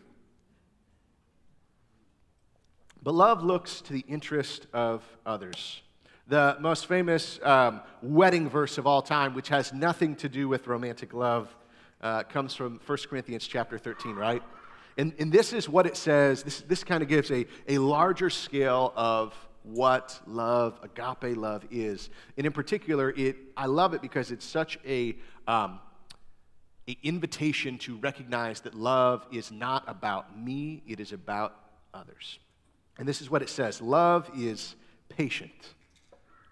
But 3.02 3.16
love 3.16 3.44
looks 3.44 3.82
to 3.82 3.94
the 3.94 4.06
interest 4.08 4.68
of 4.72 5.04
others. 5.26 5.82
The 6.30 6.58
most 6.60 6.86
famous 6.86 7.40
um, 7.42 7.82
wedding 8.04 8.52
verse 8.52 8.78
of 8.78 8.86
all 8.86 9.02
time, 9.02 9.34
which 9.34 9.50
has 9.50 9.74
nothing 9.74 10.16
to 10.18 10.30
do 10.30 10.48
with 10.48 10.68
romantic 10.68 11.16
love, 11.16 11.50
uh, 12.02 12.22
comes 12.22 12.54
from 12.54 12.80
1 12.86 12.98
Corinthians 13.10 13.48
chapter 13.48 13.80
13, 13.80 14.16
right? 14.16 14.44
And, 15.00 15.16
and 15.18 15.32
this 15.32 15.54
is 15.54 15.68
what 15.68 15.88
it 15.88 15.98
says. 15.98 16.44
This, 16.44 16.62
this 16.62 16.84
kind 16.84 17.02
of 17.02 17.10
gives 17.10 17.32
a, 17.32 17.48
a 17.68 17.80
larger 17.80 18.30
scale 18.30 18.94
of 18.96 19.34
what 19.64 20.22
love, 20.28 20.80
agape 20.84 21.36
love, 21.36 21.66
is. 21.72 22.12
And 22.38 22.46
in 22.46 22.54
particular, 22.54 23.10
it, 23.10 23.36
I 23.58 23.66
love 23.66 23.96
it 23.96 24.02
because 24.04 24.30
it's 24.30 24.46
such 24.46 24.78
a, 24.86 25.16
um, 25.48 25.80
a 26.88 26.96
invitation 27.02 27.80
to 27.80 27.98
recognize 27.98 28.62
that 28.62 28.76
love 28.76 29.26
is 29.32 29.52
not 29.52 29.84
about 29.88 30.38
me, 30.38 30.84
it 30.86 31.00
is 31.00 31.12
about 31.12 31.56
others. 31.92 32.38
And 33.00 33.08
this 33.08 33.20
is 33.20 33.32
what 33.32 33.42
it 33.42 33.50
says 33.50 33.82
Love 33.82 34.30
is 34.38 34.76
patient, 35.10 35.74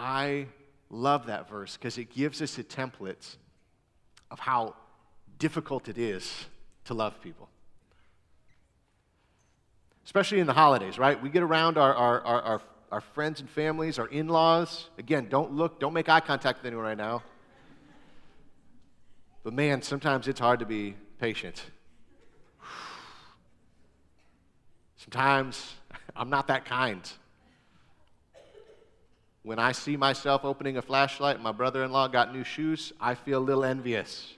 I 0.00 0.46
love 0.88 1.26
that 1.26 1.48
verse 1.48 1.76
because 1.76 1.98
it 1.98 2.10
gives 2.10 2.40
us 2.40 2.56
a 2.56 2.64
template 2.64 3.36
of 4.30 4.38
how 4.38 4.74
difficult 5.38 5.88
it 5.88 5.98
is 5.98 6.46
to 6.86 6.94
love 6.94 7.20
people. 7.20 7.50
Especially 10.06 10.40
in 10.40 10.46
the 10.46 10.54
holidays, 10.54 10.98
right? 10.98 11.22
We 11.22 11.28
get 11.28 11.42
around 11.42 11.76
our, 11.76 11.94
our, 11.94 12.22
our, 12.22 12.42
our, 12.42 12.62
our 12.90 13.00
friends 13.02 13.40
and 13.40 13.50
families, 13.50 13.98
our 13.98 14.06
in 14.06 14.28
laws. 14.28 14.88
Again, 14.98 15.28
don't 15.28 15.52
look, 15.52 15.78
don't 15.78 15.92
make 15.92 16.08
eye 16.08 16.20
contact 16.20 16.60
with 16.60 16.66
anyone 16.66 16.86
right 16.86 16.96
now. 16.96 17.22
But 19.44 19.52
man, 19.52 19.82
sometimes 19.82 20.28
it's 20.28 20.40
hard 20.40 20.60
to 20.60 20.66
be 20.66 20.96
patient. 21.18 21.62
Sometimes 24.96 25.74
I'm 26.16 26.30
not 26.30 26.46
that 26.48 26.64
kind. 26.64 27.06
When 29.42 29.58
I 29.58 29.72
see 29.72 29.96
myself 29.96 30.44
opening 30.44 30.76
a 30.76 30.82
flashlight 30.82 31.40
my 31.40 31.52
brother 31.52 31.82
in 31.84 31.92
law 31.92 32.08
got 32.08 32.32
new 32.32 32.44
shoes, 32.44 32.92
I 33.00 33.14
feel 33.14 33.38
a 33.38 33.40
little 33.40 33.64
envious. 33.64 34.34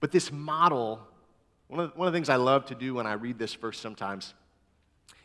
But 0.00 0.10
this 0.10 0.32
model, 0.32 1.00
one 1.68 1.78
of, 1.78 1.96
one 1.96 2.08
of 2.08 2.12
the 2.12 2.16
things 2.16 2.28
I 2.28 2.36
love 2.36 2.66
to 2.66 2.74
do 2.74 2.94
when 2.94 3.06
I 3.06 3.12
read 3.12 3.38
this 3.38 3.54
verse 3.54 3.78
sometimes 3.78 4.34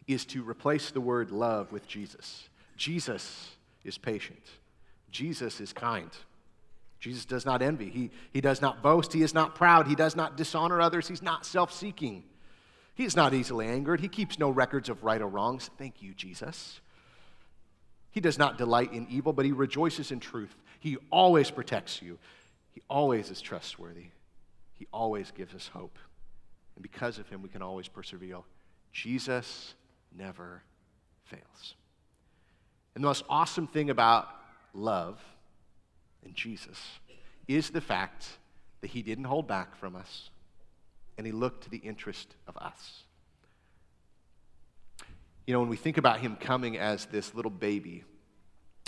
is 0.08 0.24
to 0.26 0.44
replace 0.44 0.92
the 0.92 1.02
word 1.02 1.32
love 1.32 1.72
with 1.72 1.88
Jesus. 1.88 2.48
Jesus 2.76 3.50
is 3.84 3.98
patient, 3.98 4.44
Jesus 5.10 5.60
is 5.60 5.74
kind. 5.74 6.12
Jesus 7.00 7.26
does 7.26 7.46
not 7.46 7.62
envy. 7.62 7.90
He, 7.90 8.10
he 8.34 8.42
does 8.42 8.60
not 8.60 8.82
boast. 8.82 9.14
He 9.14 9.22
is 9.22 9.34
not 9.34 9.54
proud. 9.54 9.88
He 9.88 9.94
does 9.94 10.16
not 10.16 10.36
dishonor 10.36 10.82
others. 10.82 11.08
He's 11.08 11.22
not 11.22 11.46
self 11.46 11.72
seeking. 11.72 12.24
He 12.98 13.06
is 13.06 13.16
not 13.16 13.36
easily 13.36 13.68
angered. 13.68 14.00
He 14.00 14.08
keeps 14.08 14.39
no 14.39 14.50
records 14.50 14.89
of 14.89 15.04
right 15.04 15.22
or 15.22 15.27
wrongs. 15.27 15.70
Thank 15.77 16.01
you, 16.01 16.16
Jesus. 16.16 16.82
He 18.10 18.20
does 18.20 18.39
not 18.39 18.58
delight 18.58 18.92
in 18.92 19.06
evil, 19.08 19.34
but 19.34 19.46
he 19.46 19.51
rejoices 19.51 20.12
in 20.12 20.20
truth. 20.20 20.56
He 20.80 20.98
always 21.12 21.51
protects 21.51 22.01
you. 22.01 22.18
He 22.72 22.82
always 22.89 23.30
is 23.30 23.39
trustworthy. 23.39 24.08
He 24.74 24.88
always 24.92 25.30
gives 25.30 25.54
us 25.54 25.70
hope. 25.72 26.00
And 26.75 26.82
because 26.82 27.20
of 27.20 27.30
him, 27.30 27.44
we 27.44 27.50
can 27.50 27.62
always 27.62 27.88
persevere. 27.88 28.39
Jesus 28.92 29.75
never 30.18 30.63
fails. 31.25 31.75
And 32.96 33.04
the 33.04 33.10
most 33.10 33.25
awesome 33.30 33.68
thing 33.68 33.92
about 33.92 34.27
love 34.74 35.24
and 36.25 36.34
Jesus 36.34 36.80
is 37.48 37.70
the 37.70 37.80
fact 37.80 38.25
that 38.82 38.89
he 38.89 39.04
didn't 39.04 39.25
hold 39.25 39.48
back 39.48 39.75
from 39.75 39.96
us 39.96 40.32
and 41.17 41.25
he 41.25 41.31
looked 41.31 41.63
to 41.63 41.69
the 41.69 41.77
interest 41.77 42.36
of 42.47 42.57
us. 42.57 43.03
You 45.45 45.53
know, 45.53 45.59
when 45.59 45.69
we 45.69 45.77
think 45.77 45.97
about 45.97 46.19
him 46.19 46.36
coming 46.36 46.77
as 46.77 47.05
this 47.05 47.33
little 47.33 47.51
baby, 47.51 48.03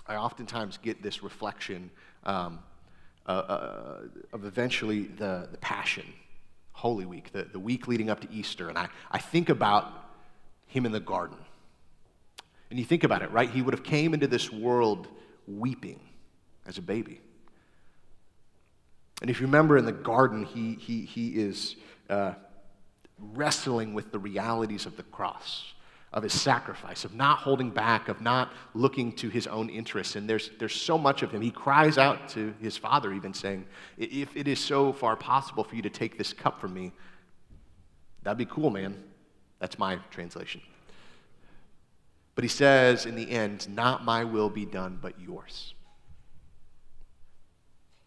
I 0.06 0.16
oftentimes 0.16 0.78
get 0.78 1.02
this 1.02 1.24
reflection 1.24 1.90
um, 2.24 2.60
uh, 3.26 3.32
uh, 3.32 3.98
of 4.34 4.46
eventually 4.46 5.04
the, 5.04 5.48
the 5.52 5.58
Passion, 5.60 6.06
Holy 6.74 7.06
Week, 7.06 7.32
the, 7.32 7.44
the 7.44 7.60
week 7.60 7.88
leading 7.88 8.10
up 8.10 8.20
to 8.22 8.32
Easter. 8.32 8.70
And 8.70 8.78
I, 8.78 8.90
I 9.12 9.20
think 9.20 9.50
about 9.50 9.92
him 10.68 10.86
in 10.86 10.92
the 10.92 11.00
garden. 11.00 11.38
And 12.70 12.78
you 12.78 12.86
think 12.86 13.04
about 13.04 13.22
it, 13.22 13.32
right? 13.32 13.50
He 13.50 13.62
would 13.62 13.74
have 13.74 13.84
came 13.84 14.14
into 14.14 14.28
this 14.28 14.52
world 14.52 15.08
weeping 15.48 16.00
as 16.66 16.78
a 16.78 16.82
baby. 16.82 17.22
And 19.22 19.30
if 19.30 19.40
you 19.40 19.48
remember 19.48 19.78
in 19.78 19.86
the 19.86 19.92
garden, 19.92 20.46
he, 20.46 20.76
he, 20.76 21.02
he 21.02 21.30
is 21.30 21.76
uh, 22.10 22.34
wrestling 23.18 23.94
with 23.94 24.12
the 24.12 24.20
realities 24.20 24.86
of 24.86 24.98
the 24.98 25.04
cross, 25.04 25.74
of 26.12 26.24
his 26.24 26.34
sacrifice, 26.34 27.06
of 27.06 27.14
not 27.14 27.40
holding 27.40 27.70
back, 27.70 28.08
of 28.08 28.22
not 28.22 28.52
looking 28.74 29.12
to 29.14 29.30
his 29.30 29.46
own 29.48 29.70
interests. 29.70 30.16
And 30.16 30.30
there's, 30.30 30.50
there's 30.60 30.76
so 30.76 30.98
much 30.98 31.22
of 31.22 31.32
him. 31.32 31.42
He 31.42 31.52
cries 31.52 31.98
out 31.98 32.30
to 32.30 32.54
his 32.62 32.78
father, 32.78 33.14
even 33.14 33.34
saying, 33.34 33.66
If 33.98 34.36
it 34.36 34.48
is 34.48 34.60
so 34.60 34.92
far 34.92 35.16
possible 35.16 35.64
for 35.64 35.76
you 35.76 35.82
to 35.84 35.90
take 35.90 36.18
this 36.18 36.34
cup 36.34 36.60
from 36.60 36.74
me, 36.74 36.92
that'd 38.24 38.38
be 38.38 38.46
cool, 38.46 38.70
man. 38.70 39.04
That's 39.60 39.78
my 39.78 39.98
translation. 40.10 40.62
But 42.36 42.44
he 42.44 42.50
says 42.50 43.06
in 43.06 43.16
the 43.16 43.30
end, 43.30 43.68
Not 43.70 44.06
my 44.06 44.24
will 44.24 44.50
be 44.50 44.66
done, 44.66 44.98
but 45.02 45.20
yours. 45.20 45.74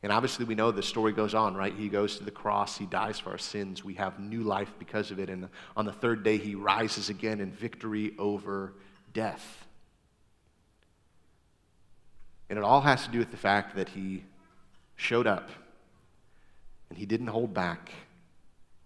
And 0.03 0.11
obviously, 0.11 0.45
we 0.45 0.57
know 0.57 0.73
the 0.73 0.83
story 0.83 1.13
goes 1.13 1.33
on, 1.33 1.55
right? 1.55 1.73
He 1.73 1.89
goes 1.89 2.19
to 2.19 2.25
the 2.25 2.33
cross, 2.33 2.77
he 2.77 2.87
dies 2.87 3.21
for 3.21 3.31
our 3.31 3.39
sins. 3.39 3.85
We 3.85 3.95
have 3.95 4.19
new 4.19 4.43
life 4.43 4.73
because 4.79 5.13
of 5.13 5.21
it. 5.21 5.31
And 5.31 5.49
on 5.77 5.85
the 5.85 5.93
third 5.93 6.25
day, 6.25 6.39
he 6.39 6.57
rises 6.57 7.09
again 7.09 7.41
in 7.41 7.53
victory 7.53 8.15
over 8.19 8.75
death. 9.13 9.67
And 12.51 12.59
it 12.59 12.65
all 12.65 12.81
has 12.81 13.05
to 13.05 13.11
do 13.11 13.19
with 13.19 13.31
the 13.31 13.37
fact 13.37 13.77
that 13.77 13.91
he 13.91 14.25
showed 14.97 15.27
up 15.27 15.51
and 16.91 16.99
he 16.99 17.07
didn't 17.07 17.29
hold 17.29 17.55
back 17.55 17.91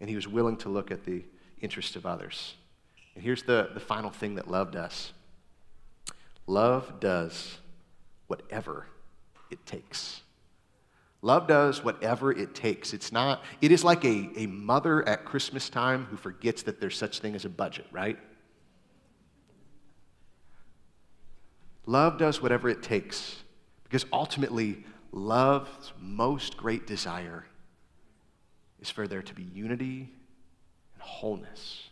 and 0.00 0.08
he 0.08 0.14
was 0.14 0.28
willing 0.28 0.56
to 0.58 0.68
look 0.68 0.90
at 0.90 1.04
the 1.04 1.24
interest 1.60 1.96
of 1.96 2.06
others. 2.06 2.54
And 3.14 3.24
here's 3.24 3.42
the, 3.42 3.70
the 3.74 3.80
final 3.80 4.10
thing 4.10 4.36
that 4.36 4.48
love 4.48 4.70
does 4.70 5.12
love 6.46 7.00
does 7.00 7.58
whatever 8.28 8.86
it 9.50 9.64
takes. 9.66 10.22
Love 11.26 11.48
does 11.48 11.82
whatever 11.82 12.30
it 12.30 12.54
takes. 12.54 12.94
It's 12.94 13.10
not, 13.10 13.42
it 13.60 13.72
is 13.72 13.82
like 13.82 14.04
a, 14.04 14.30
a 14.36 14.46
mother 14.46 15.06
at 15.08 15.24
Christmas 15.24 15.68
time 15.68 16.04
who 16.04 16.16
forgets 16.16 16.62
that 16.62 16.78
there's 16.80 16.96
such 16.96 17.18
thing 17.18 17.34
as 17.34 17.44
a 17.44 17.48
budget, 17.48 17.84
right? 17.90 18.16
Love 21.84 22.16
does 22.16 22.40
whatever 22.40 22.68
it 22.68 22.80
takes 22.80 23.42
because 23.82 24.06
ultimately, 24.12 24.84
love's 25.10 25.92
most 26.00 26.56
great 26.56 26.86
desire 26.86 27.44
is 28.80 28.88
for 28.88 29.08
there 29.08 29.22
to 29.22 29.34
be 29.34 29.42
unity 29.52 30.08
and 30.94 31.02
wholeness. 31.02 31.88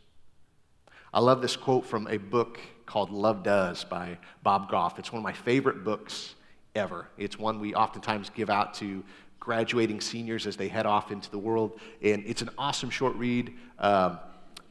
I 1.12 1.18
love 1.18 1.42
this 1.42 1.56
quote 1.56 1.84
from 1.84 2.06
a 2.06 2.18
book 2.18 2.60
called 2.86 3.10
Love 3.10 3.42
Does 3.42 3.82
by 3.82 4.16
Bob 4.44 4.70
Goff. 4.70 5.00
It's 5.00 5.10
one 5.10 5.18
of 5.18 5.24
my 5.24 5.32
favorite 5.32 5.82
books 5.82 6.36
ever. 6.74 7.08
It's 7.16 7.38
one 7.38 7.60
we 7.60 7.74
oftentimes 7.74 8.30
give 8.30 8.50
out 8.50 8.74
to 8.74 9.04
graduating 9.44 10.00
seniors 10.00 10.46
as 10.46 10.56
they 10.56 10.68
head 10.68 10.86
off 10.86 11.12
into 11.12 11.30
the 11.30 11.38
world. 11.38 11.78
And 12.02 12.24
it's 12.26 12.40
an 12.40 12.48
awesome 12.56 12.88
short 12.88 13.14
read 13.16 13.52
um, 13.78 14.18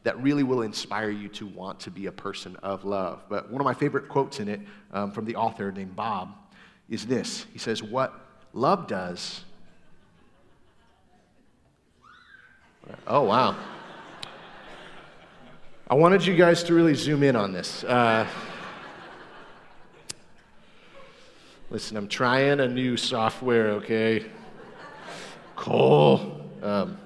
that 0.02 0.20
really 0.20 0.42
will 0.42 0.62
inspire 0.62 1.10
you 1.10 1.28
to 1.28 1.46
want 1.46 1.80
to 1.80 1.90
be 1.90 2.06
a 2.06 2.12
person 2.12 2.56
of 2.56 2.84
love. 2.84 3.22
But 3.28 3.50
one 3.50 3.60
of 3.60 3.64
my 3.64 3.72
favorite 3.72 4.08
quotes 4.08 4.40
in 4.40 4.48
it 4.48 4.60
um, 4.92 5.12
from 5.12 5.24
the 5.24 5.36
author 5.36 5.70
named 5.70 5.94
Bob 5.94 6.34
is 6.90 7.06
this 7.06 7.46
He 7.52 7.58
says, 7.58 7.82
What 7.82 8.12
love 8.52 8.88
does. 8.88 9.42
Oh, 13.06 13.22
wow. 13.22 13.56
I 15.88 15.94
wanted 15.94 16.26
you 16.26 16.36
guys 16.36 16.62
to 16.64 16.74
really 16.74 16.94
zoom 16.94 17.22
in 17.22 17.36
on 17.36 17.52
this. 17.52 17.84
Uh, 17.84 18.26
listen, 21.70 21.96
I'm 21.96 22.08
trying 22.08 22.60
a 22.60 22.68
new 22.68 22.96
software, 22.96 23.70
okay? 23.72 24.26
Cole. 25.64 26.42
Um, 26.62 26.98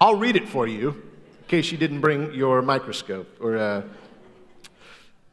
I'll 0.00 0.16
read 0.16 0.34
it 0.34 0.48
for 0.48 0.66
you 0.66 0.88
in 0.88 1.46
case 1.46 1.70
you 1.70 1.78
didn't 1.78 2.00
bring 2.00 2.34
your 2.34 2.62
microscope. 2.62 3.28
Or 3.40 3.56
uh, 3.56 3.82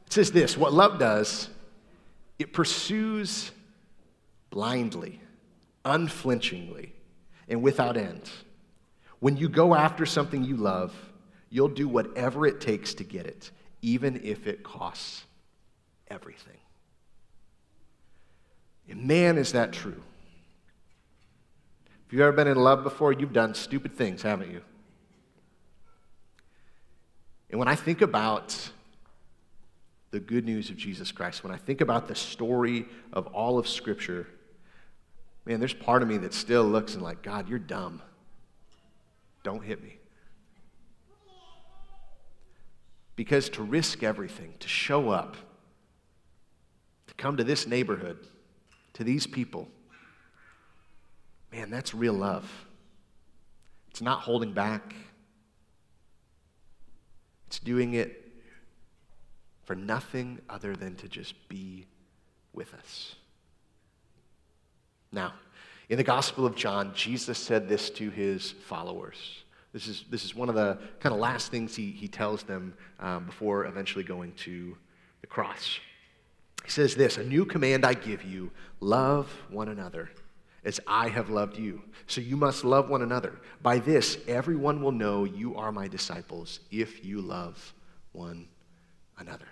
it 0.06 0.14
says 0.14 0.32
this: 0.32 0.56
What 0.56 0.72
love 0.72 1.00
does, 1.00 1.50
it 2.38 2.54
pursues 2.54 3.52
blindly, 4.52 5.20
unflinchingly, 5.84 6.94
and 7.50 7.64
without 7.64 7.98
end. 7.98 8.30
When 9.18 9.36
you 9.36 9.50
go 9.50 9.74
after 9.74 10.06
something 10.06 10.44
you 10.44 10.58
love, 10.58 10.94
you'll 11.50 11.70
do 11.70 11.88
whatever 11.88 12.46
it 12.46 12.62
takes 12.62 12.94
to 12.96 13.04
get 13.04 13.26
it, 13.26 13.50
even 13.82 14.22
if 14.24 14.46
it 14.46 14.62
costs 14.62 15.24
everything. 16.10 16.60
And 18.88 19.08
man, 19.08 19.40
is 19.40 19.54
that 19.54 19.74
true. 19.74 20.04
If 22.06 22.14
you've 22.14 22.22
ever 22.22 22.32
been 22.32 22.48
in 22.48 22.58
love 22.58 22.84
before, 22.84 23.14
you've 23.14 23.34
done 23.34 23.56
stupid 23.56 23.96
things, 23.96 24.22
haven't 24.22 24.52
you? 24.52 24.62
And 27.50 27.60
when 27.60 27.68
I 27.68 27.76
think 27.76 28.02
about 28.02 28.70
the 30.12 30.20
good 30.20 30.46
news 30.46 30.70
of 30.70 30.78
Jesus 30.78 31.12
Christ, 31.12 31.44
when 31.44 31.54
I 31.54 31.58
think 31.58 31.82
about 31.82 32.08
the 32.08 32.16
story 32.16 32.86
of 33.12 33.28
all 33.28 33.58
of 33.58 33.68
Scripture, 33.68 34.28
man, 35.46 35.60
there's 35.60 35.74
part 35.74 36.02
of 36.02 36.08
me 36.08 36.18
that 36.18 36.34
still 36.34 36.64
looks 36.64 36.94
and 36.94 37.04
like, 37.04 37.22
God, 37.22 37.50
you're 37.50 37.60
dumb. 37.60 38.02
Don't 39.44 39.64
hit 39.64 39.82
me. 39.82 39.98
Because 43.16 43.50
to 43.50 43.64
risk 43.64 44.04
everything, 44.04 44.54
to 44.60 44.68
show 44.68 45.10
up, 45.10 45.38
to 47.08 47.14
come 47.16 47.38
to 47.38 47.44
this 47.44 47.66
neighborhood, 47.66 48.18
to 48.94 49.04
these 49.04 49.26
people, 49.26 49.70
man, 51.56 51.70
that's 51.70 51.94
real 51.94 52.14
love. 52.14 52.50
It's 53.90 54.02
not 54.02 54.20
holding 54.20 54.52
back, 54.52 54.94
it's 57.48 57.60
doing 57.60 57.94
it 57.94 58.34
for 59.64 59.76
nothing 59.76 60.40
other 60.50 60.76
than 60.76 60.96
to 60.96 61.08
just 61.08 61.48
be 61.48 61.88
with 62.54 62.74
us. 62.74 63.16
Now, 65.12 65.34
in 65.88 65.98
the 65.98 66.04
Gospel 66.04 66.46
of 66.46 66.56
John, 66.56 66.92
Jesus 66.94 67.38
said 67.38 67.70
this 67.70 67.90
to 67.92 68.10
his 68.10 68.52
followers. 68.52 69.44
This 69.72 69.88
is, 69.88 70.04
this 70.10 70.26
is 70.26 70.36
one 70.36 70.50
of 70.50 70.56
the 70.56 70.78
kind 71.00 71.14
of 71.14 71.22
last 71.22 71.52
things 71.52 71.76
he, 71.76 71.92
he 71.92 72.08
tells 72.08 72.44
them 72.44 72.74
um, 73.00 73.26
before 73.26 73.66
eventually 73.66 74.04
going 74.04 74.34
to 74.34 74.76
the 75.22 75.28
cross. 75.28 75.80
He 76.66 76.70
says 76.70 76.96
this 76.96 77.18
A 77.18 77.24
new 77.24 77.46
command 77.46 77.86
I 77.86 77.94
give 77.94 78.24
you 78.24 78.52
love 78.82 79.32
one 79.50 79.70
another 79.70 80.10
as 80.66 80.80
I 80.88 81.08
have 81.10 81.30
loved 81.30 81.58
you. 81.58 81.82
So 82.08 82.20
you 82.22 82.36
must 82.36 82.66
love 82.66 82.90
one 82.90 83.04
another. 83.04 83.40
By 83.62 83.80
this, 83.80 84.18
everyone 84.28 84.82
will 84.82 84.92
know 84.92 85.24
you 85.24 85.56
are 85.56 85.72
my 85.72 85.88
disciples 85.88 86.60
if 86.72 87.06
you 87.06 87.22
love 87.22 87.74
one 88.12 88.48
another. 89.18 89.48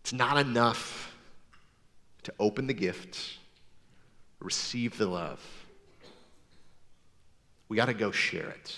It's 0.00 0.12
not 0.12 0.38
enough 0.38 1.14
to 2.22 2.32
open 2.40 2.66
the 2.66 2.74
gifts, 2.74 3.36
receive 4.40 4.96
the 4.96 5.06
love. 5.06 5.40
We 7.68 7.76
got 7.76 7.86
to 7.86 7.94
go 7.94 8.10
share 8.10 8.48
it. 8.48 8.76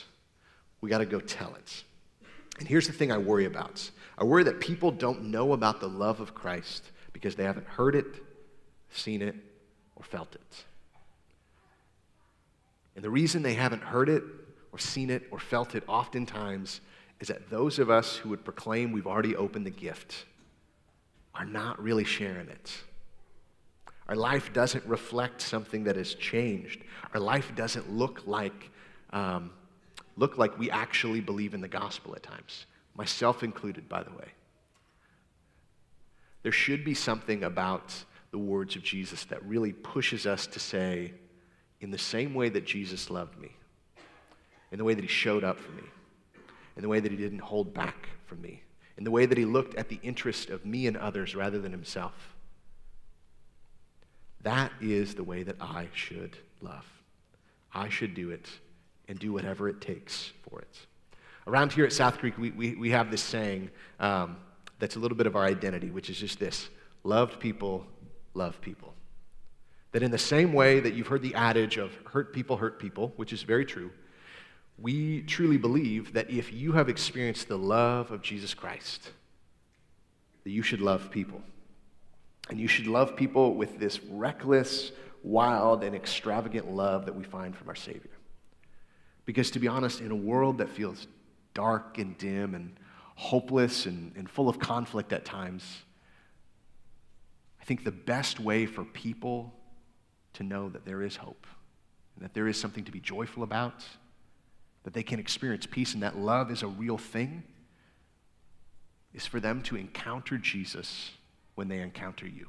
We 0.81 0.91
got 0.91 0.99
to 0.99 1.07
go 1.07 1.21
tell 1.21 1.55
it. 1.55 1.85
And 2.59 2.67
here's 2.67 2.87
the 2.89 2.93
thing 2.93 3.13
I 3.13 3.19
worry 3.19 3.45
about 3.45 3.91
I 4.19 4.25
worry 4.25 4.43
that 4.45 4.61
people 4.61 4.91
don't 4.91 5.25
know 5.25 5.53
about 5.53 5.81
the 5.81 5.89
love 5.89 6.21
of 6.21 6.35
Christ 6.35 6.91
because 7.13 7.37
they 7.37 7.45
haven't 7.45 7.67
heard 7.67 7.95
it, 7.95 8.07
seen 8.97 9.23
it, 9.23 9.35
or 9.97 10.03
felt 10.03 10.35
it. 10.35 10.65
And 12.97 13.05
the 13.05 13.11
reason 13.11 13.43
they 13.43 13.55
haven't 13.55 13.83
heard 13.83 14.09
it, 14.09 14.23
or 14.73 14.79
seen 14.79 15.11
it, 15.11 15.25
or 15.31 15.39
felt 15.39 15.75
it 15.75 15.85
oftentimes 15.87 16.81
is 17.21 17.29
that 17.29 17.51
those 17.51 17.79
of 17.79 17.91
us 17.91 18.17
who 18.17 18.31
would 18.31 18.45
proclaim 18.45 18.93
we've 18.93 19.07
already 19.07 19.37
opened 19.37 19.67
the 19.67 19.71
gift 19.71 20.25
are 21.35 21.45
not 21.45 21.81
really 21.83 22.05
sharing 22.05 22.49
it. 22.49 22.73
Our 24.09 24.17
life 24.17 24.53
doesn't 24.53 24.85
reflect 24.87 25.41
something 25.41 25.85
that 25.85 25.97
has 25.97 26.15
changed. 26.15 26.83
Our 27.15 27.21
life 27.21 27.55
doesn't 27.55 27.93
look 27.93 28.27
like, 28.27 28.71
um, 29.11 29.53
look 30.17 30.37
like 30.37 30.59
we 30.59 30.71
actually 30.71 31.21
believe 31.21 31.55
in 31.55 31.61
the 31.61 31.69
gospel 31.69 32.15
at 32.17 32.23
times, 32.23 32.67
myself 32.97 33.45
included, 33.45 33.89
by 33.89 34.03
the 34.03 34.11
way. 34.11 34.29
There 36.43 36.53
should 36.53 36.85
be 36.85 36.95
something 36.95 37.45
about 37.45 38.05
the 38.31 38.39
words 38.39 38.77
of 38.77 38.83
Jesus 38.83 39.25
that 39.25 39.45
really 39.45 39.73
pushes 39.73 40.27
us 40.27 40.47
to 40.49 40.61
say, 40.61 41.13
in 41.81 41.91
the 41.91 41.99
same 41.99 42.35
way 42.35 42.49
that 42.51 42.65
Jesus 42.65 43.11
loved 43.11 43.39
me, 43.39 43.51
in 44.71 44.79
the 44.79 44.85
way 44.85 44.95
that 44.95 45.03
he 45.03 45.09
showed 45.09 45.45
up 45.45 45.59
for 45.59 45.73
me, 45.73 45.83
in 46.77 46.83
the 46.83 46.89
way 46.89 47.01
that 47.01 47.11
he 47.11 47.17
didn't 47.17 47.41
hold 47.41 47.75
back 47.75 48.09
from 48.27 48.41
me, 48.41 48.63
in 48.97 49.05
the 49.05 49.11
way 49.11 49.27
that 49.27 49.39
he 49.39 49.45
looked 49.45 49.75
at 49.75 49.89
the 49.89 49.99
interest 50.03 50.51
of 50.51 50.65
me 50.65 50.87
and 50.87 50.97
others 50.97 51.35
rather 51.35 51.59
than 51.59 51.73
himself. 51.73 52.37
That 54.43 54.73
is 54.81 55.15
the 55.15 55.25
way 55.25 55.43
that 55.43 55.57
I 55.61 55.89
should 55.93 56.37
love. 56.61 56.87
I 57.73 57.89
should 57.89 58.15
do 58.15 58.31
it 58.31 58.49
and 59.09 59.19
do 59.19 59.33
whatever 59.33 59.69
it 59.69 59.81
takes 59.81 60.33
for 60.49 60.61
it. 60.61 60.79
Around 61.47 61.73
here 61.73 61.85
at 61.85 61.93
South 61.93 62.19
Creek, 62.19 62.39
we, 62.39 62.51
we, 62.51 62.75
we 62.75 62.91
have 62.91 63.11
this 63.11 63.23
saying 63.23 63.71
um, 63.99 64.37
that's 64.79 64.97
a 64.97 64.99
little 64.99 65.17
bit 65.17 65.27
of 65.27 65.35
our 65.35 65.45
identity, 65.45 65.91
which 65.91 66.11
is 66.11 66.19
just 66.19 66.39
this 66.39 66.69
loved 67.03 67.41
people 67.41 67.87
love 68.35 68.61
people. 68.61 68.95
That 69.93 70.03
in 70.03 70.11
the 70.11 70.19
same 70.19 70.53
way 70.53 70.81
that 70.81 70.95
you've 70.95 71.09
heard 71.09 71.23
the 71.23 71.35
adage 71.35 71.77
of 71.77 71.93
hurt 72.07 72.33
people 72.33 72.57
hurt 72.57 72.79
people, 72.79 73.13
which 73.17 73.33
is 73.33 73.43
very 73.43 73.65
true, 73.65 73.91
we 74.79 75.23
truly 75.23 75.59
believe 75.59 76.13
that 76.15 76.31
if 76.31 76.53
you 76.53 76.73
have 76.73 76.89
experienced 76.89 77.49
the 77.49 77.59
love 77.59 78.11
of 78.11 78.23
Jesus 78.23 78.55
Christ, 78.55 79.11
that 80.45 80.51
you 80.51 80.63
should 80.63 80.81
love 80.81 81.11
people. 81.11 81.43
And 82.49 82.59
you 82.59 82.67
should 82.67 82.87
love 82.87 83.15
people 83.15 83.55
with 83.55 83.79
this 83.79 84.03
reckless, 84.05 84.93
wild, 85.23 85.85
and 85.85 85.95
extravagant 85.95 86.71
love 86.71 87.07
that 87.07 87.15
we 87.15 87.25
find 87.25 87.55
from 87.55 87.69
our 87.69 87.75
Savior. 87.75 88.11
Because 89.27 89.51
to 89.53 89.59
be 89.59 89.69
honest, 89.69 90.01
in 90.01 90.11
a 90.11 90.17
world 90.17 90.59
that 90.59 90.69
feels 90.69 91.07
dark 91.55 91.99
and 91.99 92.17
dim 92.17 92.55
and 92.55 92.75
hopeless 93.17 93.87
and, 93.87 94.13
and 94.17 94.29
full 94.29 94.49
of 94.49 94.59
conflict 94.59 95.13
at 95.13 95.25
times, 95.25 95.83
I 97.61 97.65
think 97.65 97.85
the 97.85 97.91
best 97.93 98.41
way 98.41 98.67
for 98.67 98.85
people 98.85 99.55
to 100.35 100.43
know 100.43 100.69
that 100.71 100.85
there 100.85 101.03
is 101.03 101.17
hope 101.17 101.47
and 102.17 102.25
that 102.25 102.35
there 102.35 102.49
is 102.49 102.59
something 102.59 102.85
to 102.85 102.93
be 102.93 103.01
joyful 103.01 103.43
about 103.43 103.85
that 104.85 104.95
they 104.95 105.03
can 105.03 105.21
experience 105.21 105.67
peace 105.67 105.95
and 105.95 106.03
that 106.03 106.17
love 106.19 106.51
is 106.51 106.63
a 106.63 106.67
real 106.67 106.97
thing 106.97 107.43
is 109.13 109.27
for 109.27 109.41
them 109.41 109.61
to 109.63 109.77
encounter 109.77 110.39
Jesus 110.39 111.11
when 111.55 111.69
they 111.69 111.81
encounter 111.81 112.27
you. 112.27 112.47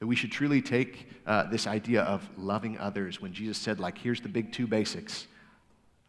That 0.00 0.06
we 0.06 0.16
should 0.16 0.32
truly 0.32 0.60
take 0.60 1.08
uh, 1.26 1.44
this 1.44 1.66
idea 1.66 2.02
of 2.02 2.28
loving 2.36 2.76
others 2.78 3.20
when 3.20 3.32
Jesus 3.32 3.56
said, 3.56 3.80
like, 3.80 3.96
here's 3.96 4.20
the 4.20 4.28
big 4.28 4.52
two 4.52 4.66
basics 4.66 5.26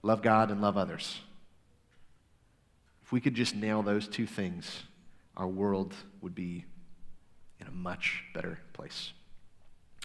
love 0.03 0.21
God 0.21 0.51
and 0.51 0.61
love 0.61 0.77
others. 0.77 1.21
If 3.03 3.11
we 3.11 3.21
could 3.21 3.35
just 3.35 3.55
nail 3.55 3.83
those 3.83 4.07
two 4.07 4.25
things, 4.25 4.83
our 5.37 5.47
world 5.47 5.93
would 6.21 6.35
be 6.35 6.65
in 7.59 7.67
a 7.67 7.71
much 7.71 8.23
better 8.33 8.59
place. 8.73 9.13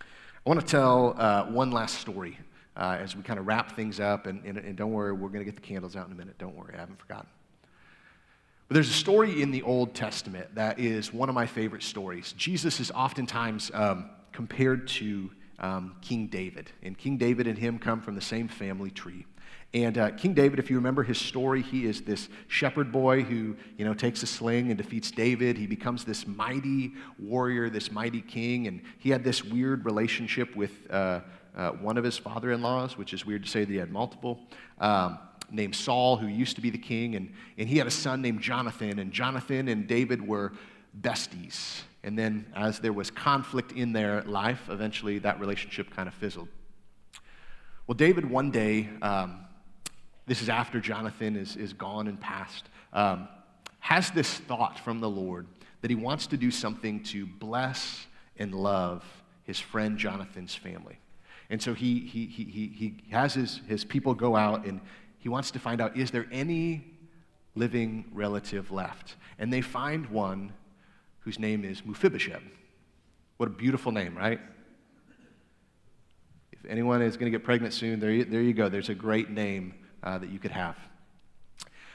I 0.00 0.48
want 0.48 0.60
to 0.60 0.66
tell 0.66 1.14
uh, 1.18 1.44
one 1.44 1.70
last 1.70 2.00
story 2.00 2.38
uh, 2.76 2.96
as 2.98 3.14
we 3.14 3.22
kind 3.22 3.38
of 3.38 3.46
wrap 3.46 3.76
things 3.76 4.00
up. 4.00 4.26
And, 4.26 4.44
and, 4.44 4.58
and 4.58 4.76
don't 4.76 4.92
worry, 4.92 5.12
we're 5.12 5.28
going 5.28 5.40
to 5.40 5.44
get 5.44 5.54
the 5.54 5.60
candles 5.60 5.94
out 5.96 6.06
in 6.06 6.12
a 6.12 6.16
minute. 6.16 6.38
Don't 6.38 6.56
worry, 6.56 6.74
I 6.74 6.80
haven't 6.80 6.98
forgotten. 6.98 7.28
But 8.68 8.74
there's 8.74 8.90
a 8.90 8.94
story 8.94 9.42
in 9.42 9.50
the 9.50 9.62
Old 9.62 9.94
Testament 9.94 10.54
that 10.54 10.78
is 10.78 11.12
one 11.12 11.28
of 11.28 11.34
my 11.34 11.46
favorite 11.46 11.82
stories. 11.82 12.32
Jesus 12.32 12.80
is 12.80 12.90
oftentimes 12.90 13.70
um, 13.74 14.10
compared 14.32 14.88
to 14.88 15.30
um, 15.62 15.96
King 16.02 16.26
David. 16.26 16.70
And 16.82 16.98
King 16.98 17.16
David 17.16 17.46
and 17.46 17.56
him 17.56 17.78
come 17.78 18.00
from 18.00 18.14
the 18.14 18.20
same 18.20 18.48
family 18.48 18.90
tree. 18.90 19.24
And 19.74 19.96
uh, 19.96 20.10
King 20.10 20.34
David, 20.34 20.58
if 20.58 20.68
you 20.68 20.76
remember 20.76 21.02
his 21.02 21.18
story, 21.18 21.62
he 21.62 21.86
is 21.86 22.02
this 22.02 22.28
shepherd 22.46 22.92
boy 22.92 23.22
who, 23.22 23.56
you 23.78 23.86
know, 23.86 23.94
takes 23.94 24.22
a 24.22 24.26
sling 24.26 24.68
and 24.68 24.76
defeats 24.76 25.10
David. 25.10 25.56
He 25.56 25.66
becomes 25.66 26.04
this 26.04 26.26
mighty 26.26 26.92
warrior, 27.18 27.70
this 27.70 27.90
mighty 27.90 28.20
king, 28.20 28.66
and 28.66 28.82
he 28.98 29.08
had 29.08 29.24
this 29.24 29.42
weird 29.42 29.86
relationship 29.86 30.54
with 30.54 30.72
uh, 30.90 31.20
uh, 31.56 31.70
one 31.70 31.96
of 31.96 32.04
his 32.04 32.18
father-in-laws, 32.18 32.98
which 32.98 33.14
is 33.14 33.24
weird 33.24 33.44
to 33.44 33.48
say 33.48 33.60
that 33.60 33.72
he 33.72 33.78
had 33.78 33.90
multiple, 33.90 34.40
um, 34.78 35.18
named 35.50 35.74
Saul, 35.74 36.16
who 36.16 36.26
used 36.26 36.56
to 36.56 36.62
be 36.62 36.68
the 36.68 36.78
king, 36.78 37.14
and, 37.14 37.32
and 37.56 37.66
he 37.66 37.78
had 37.78 37.86
a 37.86 37.90
son 37.90 38.20
named 38.20 38.42
Jonathan, 38.42 38.98
and 38.98 39.10
Jonathan 39.10 39.68
and 39.68 39.86
David 39.86 40.26
were 40.26 40.52
besties. 41.00 41.82
And 42.04 42.18
then 42.18 42.46
as 42.54 42.80
there 42.80 42.92
was 42.92 43.10
conflict 43.10 43.72
in 43.72 43.92
their 43.92 44.22
life, 44.22 44.68
eventually 44.68 45.18
that 45.20 45.40
relationship 45.40 45.90
kind 45.90 46.08
of 46.08 46.14
fizzled. 46.14 46.48
Well, 47.86 47.96
David 47.96 48.30
one 48.30 48.50
day... 48.50 48.88
Um, 49.00 49.46
this 50.26 50.40
is 50.40 50.48
after 50.48 50.80
Jonathan 50.80 51.36
is, 51.36 51.56
is 51.56 51.72
gone 51.72 52.06
and 52.06 52.20
passed, 52.20 52.68
um, 52.92 53.28
has 53.80 54.10
this 54.12 54.32
thought 54.32 54.78
from 54.78 55.00
the 55.00 55.08
Lord 55.08 55.46
that 55.80 55.90
he 55.90 55.96
wants 55.96 56.28
to 56.28 56.36
do 56.36 56.50
something 56.50 57.02
to 57.04 57.26
bless 57.26 58.06
and 58.36 58.54
love 58.54 59.04
his 59.44 59.58
friend 59.58 59.98
Jonathan's 59.98 60.54
family. 60.54 60.98
And 61.50 61.60
so 61.60 61.74
he, 61.74 62.00
he, 62.00 62.26
he, 62.26 62.44
he, 62.44 62.66
he 62.68 62.94
has 63.10 63.34
his, 63.34 63.60
his 63.66 63.84
people 63.84 64.14
go 64.14 64.36
out 64.36 64.64
and 64.64 64.80
he 65.18 65.28
wants 65.28 65.50
to 65.50 65.58
find 65.58 65.80
out 65.80 65.96
is 65.96 66.10
there 66.10 66.26
any 66.30 66.84
living 67.54 68.04
relative 68.12 68.70
left? 68.70 69.16
And 69.38 69.52
they 69.52 69.60
find 69.60 70.06
one 70.06 70.52
whose 71.24 71.38
name 71.38 71.64
is 71.64 71.84
Mephibosheth. 71.84 72.42
What 73.36 73.48
a 73.48 73.52
beautiful 73.52 73.92
name, 73.92 74.16
right? 74.16 74.40
If 76.52 76.64
anyone 76.68 77.02
is 77.02 77.16
going 77.16 77.30
to 77.30 77.36
get 77.36 77.44
pregnant 77.44 77.74
soon, 77.74 77.98
there 77.98 78.10
you, 78.10 78.24
there 78.24 78.42
you 78.42 78.52
go. 78.52 78.68
There's 78.68 78.88
a 78.88 78.94
great 78.94 79.30
name 79.30 79.74
uh, 80.02 80.18
that 80.18 80.30
you 80.30 80.38
could 80.38 80.52
have. 80.52 80.76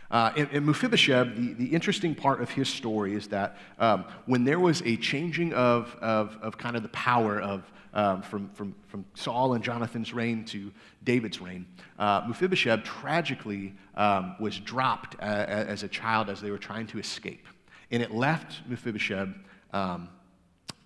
Uh, 0.10 0.32
in, 0.38 0.48
in 0.50 0.66
Mephibosheth, 0.66 1.36
the, 1.36 1.54
the 1.54 1.66
interesting 1.66 2.16
part 2.16 2.42
of 2.42 2.50
his 2.50 2.70
story 2.70 3.14
is 3.14 3.28
that 3.28 3.58
um, 3.80 4.06
when 4.26 4.46
there 4.46 4.60
was 4.60 4.82
a 4.86 4.96
changing 4.98 5.54
of, 5.54 5.96
of, 6.02 6.38
of 6.42 6.58
kind 6.58 6.78
of 6.78 6.84
the 6.84 6.90
power 6.90 7.42
of, 7.42 7.70
um, 7.94 8.22
from, 8.22 8.50
from, 8.50 8.74
from 8.88 9.06
Saul 9.16 9.54
and 9.54 9.64
Jonathan's 9.64 10.14
reign 10.14 10.46
to 10.46 10.72
David's 11.04 11.42
reign, 11.42 11.66
uh, 12.00 12.24
Mephibosheth 12.28 12.84
tragically 12.84 13.74
um, 13.96 14.36
was 14.40 14.60
dropped 14.60 15.16
uh, 15.16 15.24
as 15.24 15.84
a 15.84 15.88
child 15.90 16.30
as 16.30 16.40
they 16.40 16.52
were 16.52 16.58
trying 16.58 16.88
to 16.88 17.00
escape. 17.00 17.46
And 17.92 18.04
it 18.04 18.12
left 18.12 18.62
Mephibosheth 18.68 19.30
um, 19.72 20.10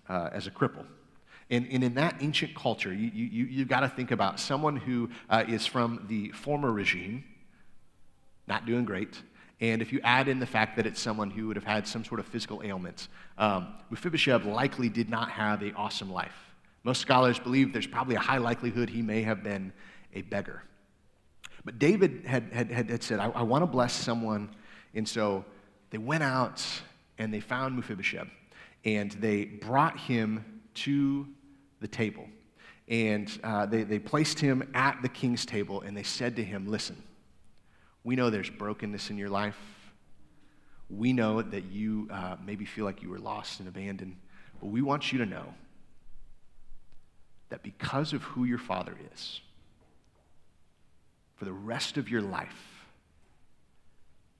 uh, 0.08 0.30
as 0.32 0.46
a 0.46 0.50
cripple. 0.50 0.84
And, 1.50 1.66
and 1.70 1.84
in 1.84 1.94
that 1.94 2.16
ancient 2.20 2.54
culture, 2.54 2.92
you, 2.94 3.10
you, 3.12 3.44
you 3.44 3.64
got 3.64 3.80
to 3.80 3.88
think 3.88 4.10
about 4.10 4.40
someone 4.40 4.76
who 4.76 5.10
uh, 5.28 5.44
is 5.46 5.66
from 5.66 6.06
the 6.08 6.30
former 6.30 6.72
regime, 6.72 7.24
not 8.46 8.64
doing 8.64 8.84
great. 8.84 9.20
And 9.60 9.82
if 9.82 9.92
you 9.92 10.00
add 10.02 10.28
in 10.28 10.40
the 10.40 10.46
fact 10.46 10.76
that 10.76 10.86
it's 10.86 11.00
someone 11.00 11.30
who 11.30 11.48
would 11.48 11.56
have 11.56 11.64
had 11.64 11.86
some 11.86 12.04
sort 12.04 12.20
of 12.20 12.26
physical 12.26 12.62
ailments, 12.64 13.08
um, 13.38 13.74
Mephibosheth 13.90 14.44
likely 14.44 14.88
did 14.88 15.10
not 15.10 15.30
have 15.30 15.62
an 15.62 15.74
awesome 15.76 16.10
life. 16.10 16.34
Most 16.84 17.00
scholars 17.00 17.38
believe 17.38 17.72
there's 17.72 17.86
probably 17.86 18.16
a 18.16 18.20
high 18.20 18.38
likelihood 18.38 18.90
he 18.90 19.02
may 19.02 19.22
have 19.22 19.44
been 19.44 19.72
a 20.14 20.22
beggar. 20.22 20.62
But 21.64 21.78
David 21.78 22.24
had, 22.26 22.50
had, 22.52 22.70
had 22.70 23.02
said, 23.02 23.20
I, 23.20 23.28
I 23.28 23.42
want 23.42 23.62
to 23.62 23.66
bless 23.66 23.92
someone. 23.92 24.50
And 24.94 25.08
so 25.08 25.44
they 25.90 25.98
went 25.98 26.22
out 26.22 26.64
and 27.22 27.32
they 27.32 27.38
found 27.38 27.76
Mephibosheth 27.76 28.26
and 28.84 29.12
they 29.12 29.44
brought 29.44 29.96
him 29.96 30.60
to 30.74 31.28
the 31.80 31.86
table. 31.86 32.26
And 32.88 33.30
uh, 33.44 33.66
they, 33.66 33.84
they 33.84 34.00
placed 34.00 34.40
him 34.40 34.68
at 34.74 35.00
the 35.02 35.08
king's 35.08 35.46
table 35.46 35.82
and 35.82 35.96
they 35.96 36.02
said 36.02 36.34
to 36.36 36.44
him, 36.44 36.66
Listen, 36.66 37.00
we 38.02 38.16
know 38.16 38.28
there's 38.28 38.50
brokenness 38.50 39.08
in 39.08 39.18
your 39.18 39.28
life. 39.28 39.56
We 40.90 41.12
know 41.12 41.42
that 41.42 41.66
you 41.66 42.08
uh, 42.10 42.36
maybe 42.44 42.64
feel 42.64 42.84
like 42.84 43.02
you 43.02 43.08
were 43.08 43.20
lost 43.20 43.60
and 43.60 43.68
abandoned, 43.68 44.16
but 44.60 44.66
we 44.66 44.82
want 44.82 45.12
you 45.12 45.18
to 45.18 45.26
know 45.26 45.54
that 47.50 47.62
because 47.62 48.12
of 48.12 48.22
who 48.24 48.44
your 48.44 48.58
father 48.58 48.96
is, 49.14 49.40
for 51.36 51.44
the 51.44 51.52
rest 51.52 51.96
of 51.98 52.08
your 52.08 52.20
life, 52.20 52.84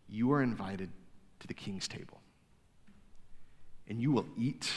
you 0.08 0.32
are 0.32 0.42
invited 0.42 0.90
to 1.38 1.46
the 1.46 1.54
king's 1.54 1.86
table. 1.86 2.21
And 3.88 4.00
you 4.00 4.12
will 4.12 4.26
eat 4.38 4.70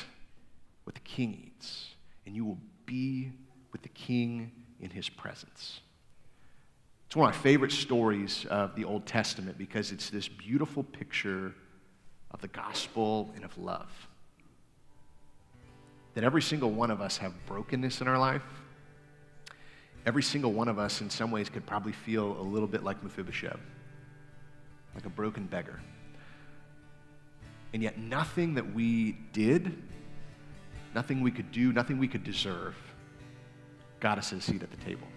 what 0.83 0.95
the 0.95 1.01
king 1.01 1.47
eats 1.47 1.95
and 2.25 2.35
you 2.35 2.45
will 2.45 2.57
be 2.85 3.31
with 3.71 3.81
the 3.81 3.89
king 3.89 4.51
in 4.79 4.89
his 4.89 5.09
presence. 5.09 5.81
It's 7.07 7.15
one 7.15 7.29
of 7.29 7.35
my 7.35 7.41
favorite 7.41 7.71
stories 7.71 8.45
of 8.49 8.75
the 8.75 8.83
Old 8.83 9.05
Testament 9.05 9.57
because 9.57 9.91
it's 9.91 10.09
this 10.09 10.27
beautiful 10.27 10.83
picture 10.83 11.53
of 12.31 12.41
the 12.41 12.47
gospel 12.47 13.31
and 13.35 13.45
of 13.45 13.57
love. 13.57 13.89
That 16.15 16.23
every 16.23 16.41
single 16.41 16.71
one 16.71 16.91
of 16.91 17.01
us 17.01 17.17
have 17.17 17.33
brokenness 17.45 18.01
in 18.01 18.07
our 18.07 18.17
life. 18.17 18.43
Every 20.05 20.23
single 20.23 20.53
one 20.53 20.67
of 20.67 20.77
us, 20.77 21.01
in 21.01 21.09
some 21.09 21.31
ways, 21.31 21.49
could 21.49 21.65
probably 21.65 21.91
feel 21.91 22.39
a 22.39 22.41
little 22.41 22.67
bit 22.67 22.83
like 22.83 23.03
Mephibosheth, 23.03 23.59
like 24.93 25.05
a 25.05 25.09
broken 25.09 25.45
beggar. 25.45 25.79
And 27.75 27.83
yet, 27.83 27.99
nothing 27.99 28.55
that 28.55 28.73
we 28.73 29.17
did 29.33 29.83
nothing 30.95 31.19
we 31.19 31.29
could 31.29 31.51
do, 31.51 31.73
nothing 31.73 31.99
we 31.99 32.07
could 32.07 32.23
deserve, 32.23 32.73
got 33.99 34.17
us 34.17 34.31
a 34.31 34.39
seat 34.39 34.63
at 34.63 34.71
the 34.71 34.77
table. 34.77 35.07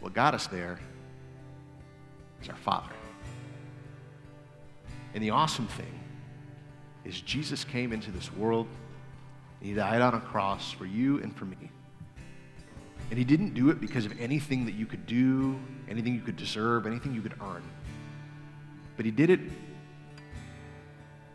What 0.00 0.12
got 0.12 0.34
us 0.34 0.46
there 0.46 0.78
is 2.42 2.48
our 2.50 2.56
Father. 2.56 2.92
And 5.14 5.24
the 5.24 5.30
awesome 5.30 5.66
thing 5.66 5.98
is 7.04 7.22
Jesus 7.22 7.64
came 7.64 7.92
into 7.92 8.10
this 8.10 8.30
world, 8.34 8.66
and 9.60 9.68
he 9.70 9.74
died 9.74 10.02
on 10.02 10.12
a 10.12 10.20
cross 10.20 10.70
for 10.70 10.84
you 10.84 11.22
and 11.22 11.34
for 11.34 11.46
me. 11.46 11.70
And 13.08 13.18
he 13.18 13.24
didn't 13.24 13.54
do 13.54 13.70
it 13.70 13.80
because 13.80 14.04
of 14.04 14.20
anything 14.20 14.66
that 14.66 14.74
you 14.74 14.84
could 14.84 15.06
do, 15.06 15.58
anything 15.88 16.14
you 16.14 16.20
could 16.20 16.36
deserve, 16.36 16.86
anything 16.86 17.14
you 17.14 17.22
could 17.22 17.34
earn. 17.40 17.62
But 18.96 19.06
he 19.06 19.10
did 19.10 19.30
it 19.30 19.40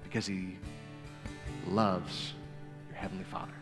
because 0.09 0.25
he 0.25 0.57
loves 1.67 2.33
your 2.89 2.97
Heavenly 2.97 3.23
Father. 3.25 3.53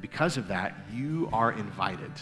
Because 0.00 0.36
of 0.36 0.46
that, 0.48 0.76
you 0.92 1.28
are 1.32 1.52
invited 1.52 2.12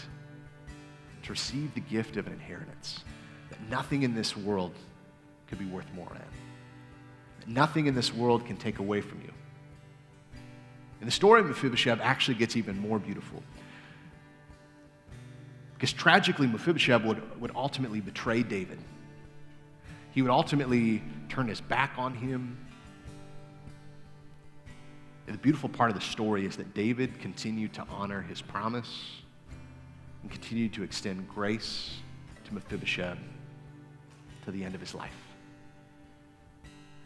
to 1.21 1.29
receive 1.29 1.73
the 1.75 1.79
gift 1.81 2.17
of 2.17 2.25
an 2.25 2.33
inheritance 2.33 3.03
that 3.51 3.61
nothing 3.69 4.01
in 4.01 4.15
this 4.15 4.35
world 4.35 4.73
could 5.47 5.59
be 5.59 5.65
worth 5.65 5.85
more 5.93 6.09
than. 6.11 7.53
Nothing 7.53 7.85
in 7.85 7.93
this 7.93 8.11
world 8.11 8.45
can 8.47 8.57
take 8.57 8.79
away 8.79 8.99
from 8.99 9.21
you. 9.21 9.31
And 10.99 11.07
the 11.07 11.13
story 11.13 11.39
of 11.39 11.45
Mephibosheth 11.45 11.99
actually 12.01 12.35
gets 12.35 12.57
even 12.57 12.79
more 12.79 12.97
beautiful. 12.97 13.43
Because 15.75 15.93
tragically, 15.93 16.47
Mephibosheth 16.47 17.03
would, 17.03 17.39
would 17.39 17.51
ultimately 17.55 18.01
betray 18.01 18.41
David. 18.41 18.79
He 20.13 20.23
would 20.23 20.31
ultimately 20.31 21.03
turn 21.29 21.47
his 21.47 21.61
back 21.61 21.93
on 21.97 22.15
him 22.15 22.57
and 25.27 25.35
the 25.35 25.39
beautiful 25.39 25.67
part 25.67 25.89
of 25.89 25.95
the 25.95 26.01
story 26.01 26.45
is 26.45 26.55
that 26.55 26.73
David 26.73 27.19
continued 27.19 27.73
to 27.73 27.85
honor 27.89 28.21
his 28.21 28.41
promise 28.41 29.21
and 30.21 30.31
continued 30.31 30.73
to 30.73 30.83
extend 30.83 31.27
grace 31.27 31.97
to 32.45 32.53
Mephibosheth 32.53 33.17
to 34.45 34.51
the 34.51 34.63
end 34.63 34.73
of 34.73 34.79
his 34.79 34.95
life. 34.95 35.11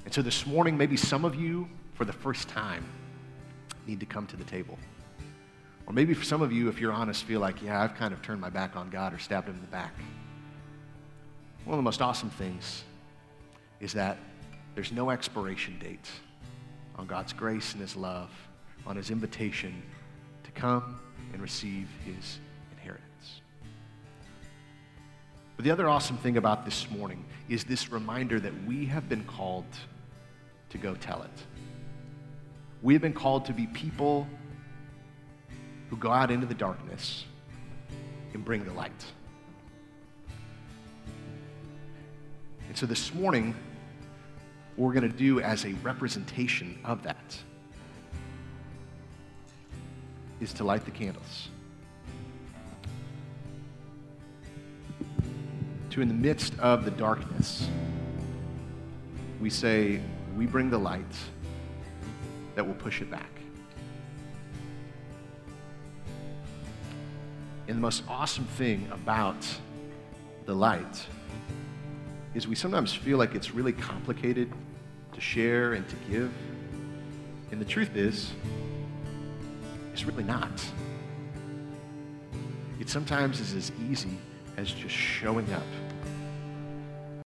And 0.06 0.14
so 0.14 0.22
this 0.22 0.46
morning, 0.46 0.78
maybe 0.78 0.98
some 0.98 1.26
of 1.26 1.34
you, 1.34 1.68
for 1.96 2.06
the 2.06 2.14
first 2.14 2.48
time, 2.48 2.86
need 3.88 4.00
to 4.00 4.06
come 4.06 4.28
to 4.28 4.38
the 4.38 4.44
table. 4.44 4.78
Or 5.88 5.94
maybe 5.94 6.14
for 6.14 6.24
some 6.24 6.44
of 6.44 6.52
you, 6.52 6.70
if 6.70 6.80
you're 6.80 6.94
honest, 6.94 7.24
feel 7.24 7.40
like, 7.40 7.62
yeah, 7.62 7.82
I've 7.82 7.96
kind 7.96 8.14
of 8.14 8.22
turned 8.22 8.40
my 8.40 8.52
back 8.52 8.76
on 8.76 8.92
God 8.92 9.14
or 9.16 9.20
stabbed 9.20 9.48
him 9.48 9.56
in 9.56 9.62
the 9.62 9.68
back. 9.68 9.94
One 11.66 11.74
of 11.74 11.80
the 11.80 11.84
most 11.84 12.04
awesome 12.04 12.30
things 12.30 12.84
is 13.80 13.94
that 13.94 14.20
there's 14.76 14.92
no 14.92 15.10
expiration 15.10 15.80
date 15.80 16.08
on 16.96 17.08
God's 17.08 17.34
grace 17.34 17.74
and 17.74 17.82
His 17.82 17.96
love, 17.96 18.30
on 18.86 18.96
His 18.96 19.10
invitation 19.12 19.82
to 20.44 20.52
come 20.52 21.00
and 21.34 21.42
receive 21.42 21.88
His 22.06 22.40
inheritance. 22.72 23.42
But 25.56 25.66
the 25.66 25.72
other 25.72 25.88
awesome 25.88 26.18
thing 26.18 26.38
about 26.38 26.66
this 26.66 26.90
morning 26.90 27.26
is 27.50 27.64
this 27.64 27.92
reminder 27.92 28.40
that 28.40 28.54
we 28.66 28.86
have 28.86 29.08
been 29.08 29.24
called 29.26 29.66
to 30.70 30.78
go 30.78 30.96
tell 30.96 31.22
it. 31.24 31.46
We 32.82 32.94
have 32.94 33.02
been 33.02 33.14
called 33.14 33.46
to 33.46 33.54
be 33.54 33.68
people 33.68 34.28
who 35.90 35.98
go 35.98 36.10
out 36.10 36.32
into 36.32 36.48
the 36.48 36.56
darkness 36.56 37.26
and 38.34 38.44
bring 38.44 38.64
the 38.64 38.74
light. 38.74 39.06
And 42.68 42.78
so 42.78 42.86
this 42.86 43.14
morning, 43.14 43.54
we're 44.78 44.94
going 44.94 45.10
to 45.10 45.18
do 45.18 45.42
as 45.42 45.66
a 45.66 45.74
representation 45.84 46.80
of 46.86 47.04
that 47.04 47.38
is 50.40 50.54
to 50.54 50.64
light 50.64 50.86
the 50.86 50.92
candles. 50.92 51.50
to, 55.92 56.02
in 56.02 56.08
the 56.08 56.14
midst 56.14 56.58
of 56.60 56.86
the 56.86 56.92
darkness, 56.92 57.68
we 59.42 59.50
say, 59.50 60.00
we 60.38 60.46
bring 60.46 60.70
the 60.70 60.78
light 60.78 61.06
that 62.56 62.66
will 62.66 62.76
push 62.76 63.02
it 63.02 63.12
back. 63.12 63.30
And 67.68 67.78
the 67.78 67.82
most 67.82 68.04
awesome 68.08 68.46
thing 68.46 68.88
about 68.92 69.46
the 70.46 70.56
light 70.56 71.06
is 72.34 72.48
we 72.48 72.56
sometimes 72.56 72.94
feel 72.94 73.18
like 73.18 73.36
it's 73.36 73.52
really 73.54 73.74
complicated 73.74 74.52
to 75.14 75.22
share 75.22 75.74
and 75.74 75.88
to 75.90 75.96
give. 76.10 76.32
And 77.52 77.60
the 77.60 77.66
truth 77.66 77.96
is, 77.96 78.32
it's 79.92 80.06
really 80.06 80.24
not. 80.24 80.64
It 82.80 82.90
sometimes 82.90 83.40
is 83.40 83.54
as 83.54 83.72
easy 83.90 84.18
as 84.58 84.72
just 84.72 84.96
showing 84.96 85.52
up 85.54 85.64